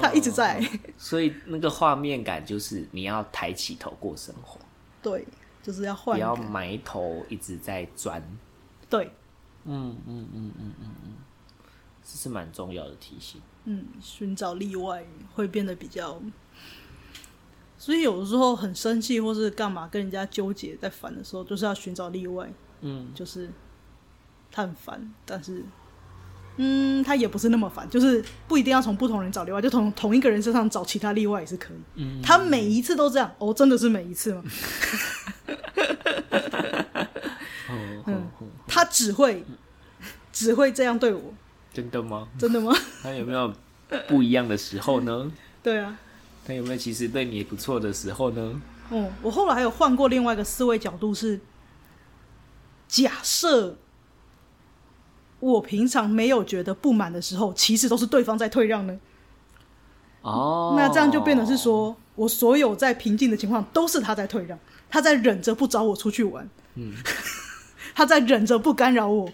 [0.00, 0.64] 他一直在。
[0.96, 4.60] 所以那个画面感就是你要抬起头过生活。
[5.02, 5.24] 对，
[5.62, 8.22] 就是要换，不要埋头一直在钻。
[8.88, 9.10] 对，
[9.64, 11.12] 嗯嗯嗯嗯嗯嗯。
[12.10, 13.38] 这是蛮重要的提醒。
[13.64, 15.04] 嗯，寻找例外
[15.34, 16.18] 会变得比较，
[17.76, 22.50] 所以有的时候很生气或是干嘛，跟人家纠结在烦的时候，就是要寻找例外。
[22.80, 23.50] 嗯，就是
[24.50, 25.62] 他很烦，但是，
[26.56, 31.78] 嗯，他也不是那么烦，就是不一定要从不同人找例外，就从同一个人身上找其他例外也是可以。
[31.96, 34.42] 嗯，他每一次都这样，哦，真的是每一次吗？
[38.06, 38.26] 嗯，
[38.66, 39.44] 他只会
[40.32, 41.34] 只会这样对我。
[41.78, 42.26] 真的吗？
[42.36, 42.74] 真的吗？
[43.04, 43.54] 他有没有
[44.08, 45.30] 不一样的时候呢？
[45.62, 45.96] 对啊，
[46.44, 48.60] 他有没有其实对你不错的时候呢？
[48.90, 51.38] 嗯，我后来还有换过另外一个思维角度是，
[52.88, 53.76] 假设
[55.38, 58.98] 我平常没有觉得不满的时候，其实都是对方在退让呢。
[60.22, 64.58] 哦，那这样就变得是说我所有在平静的情况都是他在退让，
[64.90, 66.92] 他在忍着不找我出去玩，嗯，
[67.94, 69.30] 他在忍着不干扰我。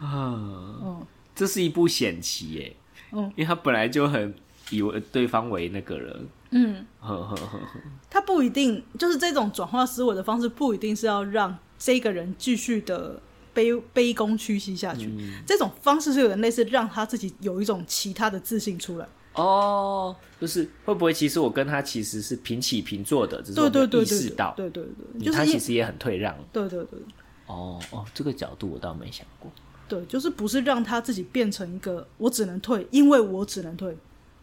[0.00, 1.00] 啊，
[1.34, 2.76] 这是一部险棋耶，
[3.12, 4.34] 嗯，因为他本来就很
[4.70, 13.20] 以为对方为那个人，嗯，呵呵呵呵，他不一定就是这种转化思维的方式，不一定是要让这个人继续的
[13.54, 19.06] 卑卑躬屈膝下去，嗯，这种方式是有点类似让他自己有一种其他的自信出来。
[19.34, 24.82] 哦，就是会不会其实我跟他其实是平起平坐的，只是我没意识到，对对
[25.14, 26.98] 对，就是他其实也很退让，对对对，
[27.46, 29.50] 哦哦，这个角度我倒没想过。
[29.90, 33.96] 对，就是不是让他自己变成一个我只能退，因为我只能退，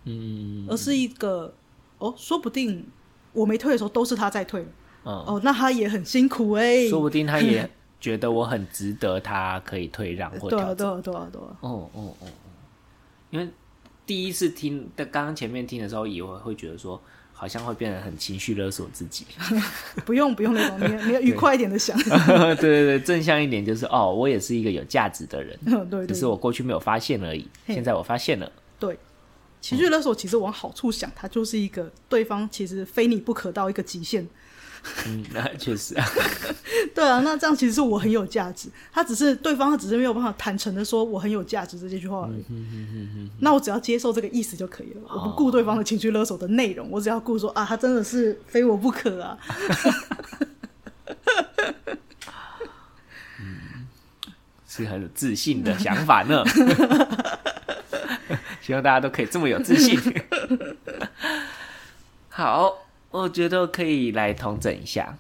[0.04, 1.54] 嗯，而是一个
[1.98, 2.86] 哦，说不定
[3.32, 4.62] 我没退的时候都是他在退，
[5.06, 7.68] 嗯、哦，那他也很辛苦哎、欸，说不定他也
[8.02, 12.28] 觉得我很值得，他可以退让或调整，对啊，对啊，对啊，对啊，哦哦哦哦，
[13.30, 13.50] 因为
[14.06, 17.02] 第一次听，的刚刚前面听的时候，以为会觉得说。
[17.40, 19.24] 好像会变得很情绪勒索自己，
[20.04, 25.58] 不用不用那种，你你要愉快一点的想， 对对对，正向一点就是哦，我也是一个有价值的人，
[26.08, 28.52] 只是我过去没有发现而已，现在我发现了。
[28.80, 28.98] 对，
[29.62, 34.28] 情绪勒索其实往好处想，它就是一个对方其实非你不可到一个极限。
[35.06, 36.06] 嗯，那 确实啊。
[36.94, 38.70] 对啊，那这样其实是我很有价值。
[38.92, 42.44] 他只是对方，他只是没有办法坦诚的说我很有价值这句话而已。
[42.50, 43.30] 嗯嗯嗯嗯。
[43.40, 45.02] 那我只要接受这个意思就可以了。
[45.08, 49.38] 哦、我不顾对方的情绪勒索的内容，我只要顾说啊，他真的是非我不可啊。
[53.40, 53.88] 嗯，
[54.68, 56.44] 是很有自信的想法呢。
[58.62, 60.00] 希望大家都可以这么有自信。
[62.30, 62.87] 好。
[63.18, 65.18] 我觉得可以来统整一下。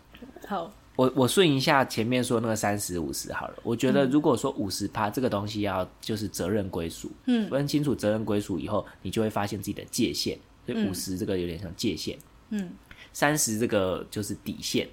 [0.47, 3.55] 好，我我顺一下前面说那个三十五十好了。
[3.63, 10.37] 我觉得如果说五十趴这个东西要就是责任归属，嗯，分清楚责任归属以后，你就会发现自己的界限。
[10.65, 12.17] 所以五十这个有点像界限，
[12.49, 12.69] 嗯，
[13.13, 14.87] 三十这个就是底线，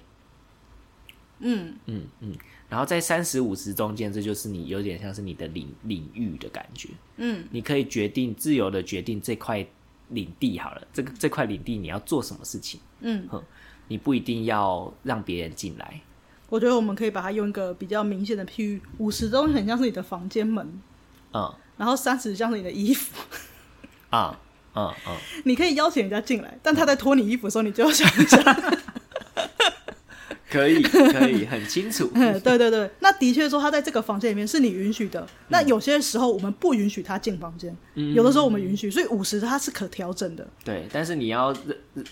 [1.39, 2.35] 嗯嗯嗯。
[2.67, 9.65] 然后在三十五十中间，这就是你有点像是你的领领域的感觉，嗯，你可以决定自由的决定这块。
[10.09, 12.79] 领地好了，这个这块领地你要做什么事情？
[13.01, 13.27] 嗯，
[13.87, 16.01] 你不一定要让别人进来。
[16.49, 20.81] 我觉得我们可以把它用一个比较明显的譬喻，五十中很像是你的房间门，
[21.33, 23.19] 嗯，然后三十像是你的衣服，
[24.11, 24.39] 啊，
[24.75, 28.37] 嗯嗯，你可以邀请人家进来，但他在脱你衣服的时候，你就要想一下。
[30.55, 32.07] 可以， 可以很清楚。
[32.43, 35.19] 对对对，那的确说他在这个房间里面是你允许的。
[35.21, 40.47] 嗯、那有些时候我们不允许他进房间，嗯，有的时候我们允许，所以五十它是可调整的。
[40.63, 41.53] 对，但是你要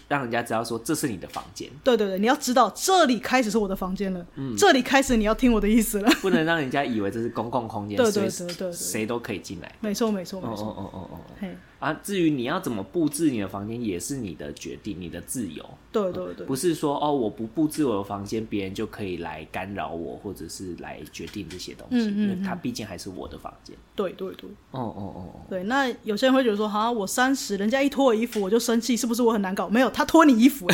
[0.07, 1.70] 让人家知道说这是你的房间。
[1.84, 9.72] 对对对，你要知道这里开始是我的房间了，嗯，这里开始你要听我的意思了， 不能让人家以为这是公共空间，对对对对，谁都可以进来。
[9.80, 10.68] 没错没错没错。
[10.68, 11.20] 哦哦哦哦哦。
[11.40, 11.57] 嘿。
[11.84, 15.64] 啊，至于你要怎么布置你的房间，也是你的决定，你的自由。
[15.92, 18.34] 对对对，不是说哦，我不布置我的房间。
[18.34, 23.76] 间，别人就可以来干扰我，或者是来决定这些东西，嗯嗯嗯，因为他毕竟还是我的房间。
[23.96, 25.62] 对对对，哦哦哦，对。
[25.66, 29.70] 那有些人会觉得说，好像我三十，人家一脱我衣服我就生气，是不是我很难搞？
[29.70, 30.66] 没有，他脱你衣服，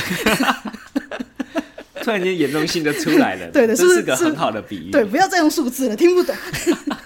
[2.01, 3.49] 突然间严重性的出来了。
[3.51, 4.91] 对的，这是个很好的比喻。
[4.91, 6.33] 对，不要再用数字了，听不懂。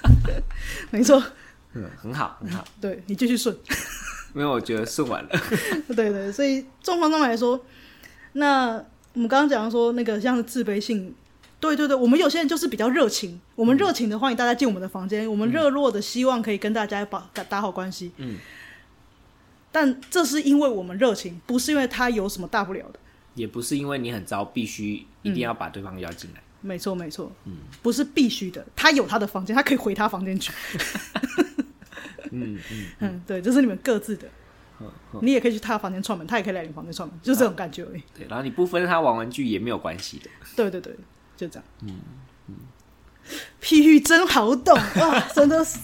[0.92, 1.24] 没错。
[1.74, 2.64] 嗯，很好，很好。
[2.80, 3.56] 对，你继续顺。
[4.34, 5.30] 没有，我觉得顺完了。
[5.95, 7.64] 对对，所以状况上来说，
[8.34, 8.74] 那
[9.14, 11.14] 我们刚刚讲的说那个像是自卑性，
[11.60, 18.12] 对对对，我们有些人就是比较热情，我们热情的欢迎大家进我们的房间，嗯、我们热络的希望可以跟大家把打好关系。
[18.18, 18.38] 嗯。
[19.72, 23.00] 但这是因为我们热情，不是因为他有什么大不了的。
[23.34, 26.43] 也不是因为你很糟，必须一定要把对方邀进来。
[26.64, 27.31] 嗯、没错，没错。
[27.45, 30.52] 嗯，不是必须的，他有他的房间，他可以回他房间去。
[32.31, 34.27] 嗯嗯 嗯，对，这是你们各自的，
[35.22, 38.02] 你也可以去他的房间串门，他也可以来你房间串门，就这种感觉而已。
[38.18, 40.30] 对，然后你不分他玩玩具也没有关系的。
[40.56, 40.95] 对对对，
[41.38, 41.64] 就这样。
[41.81, 41.99] 嗯
[42.48, 42.56] 嗯，
[43.61, 45.77] 譬喻真好懂 啊，真的是。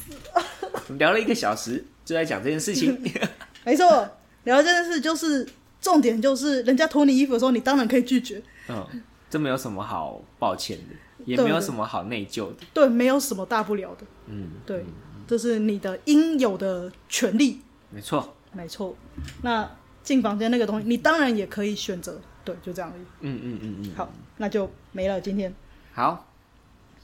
[0.97, 2.99] 聊了一个小时，就在讲这件事情。
[3.64, 4.10] 没错，
[4.45, 5.47] 聊这件事就是
[5.80, 8.41] 重点，就是人家脱你衣服的时候，你当然可以拒绝。
[8.68, 10.95] 嗯，这没有什么好抱歉的，
[11.26, 12.56] 也没有什么好内疚的。
[12.73, 14.06] 对，没有什么大不了的。
[14.27, 14.85] 嗯，对。
[15.27, 17.61] 这是你的应有的权利，
[17.91, 18.95] 没错，没错。
[19.43, 19.69] 那
[20.01, 23.03] 进房间那个东西，你当然也可以选择，对，就这样而已。
[23.19, 23.91] 嗯嗯嗯嗯。
[23.95, 25.22] 好，那就没了。
[25.22, 25.53] 今天
[25.93, 26.26] 好，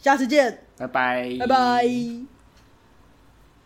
[0.01, 2.34] 下次见，拜拜，拜拜。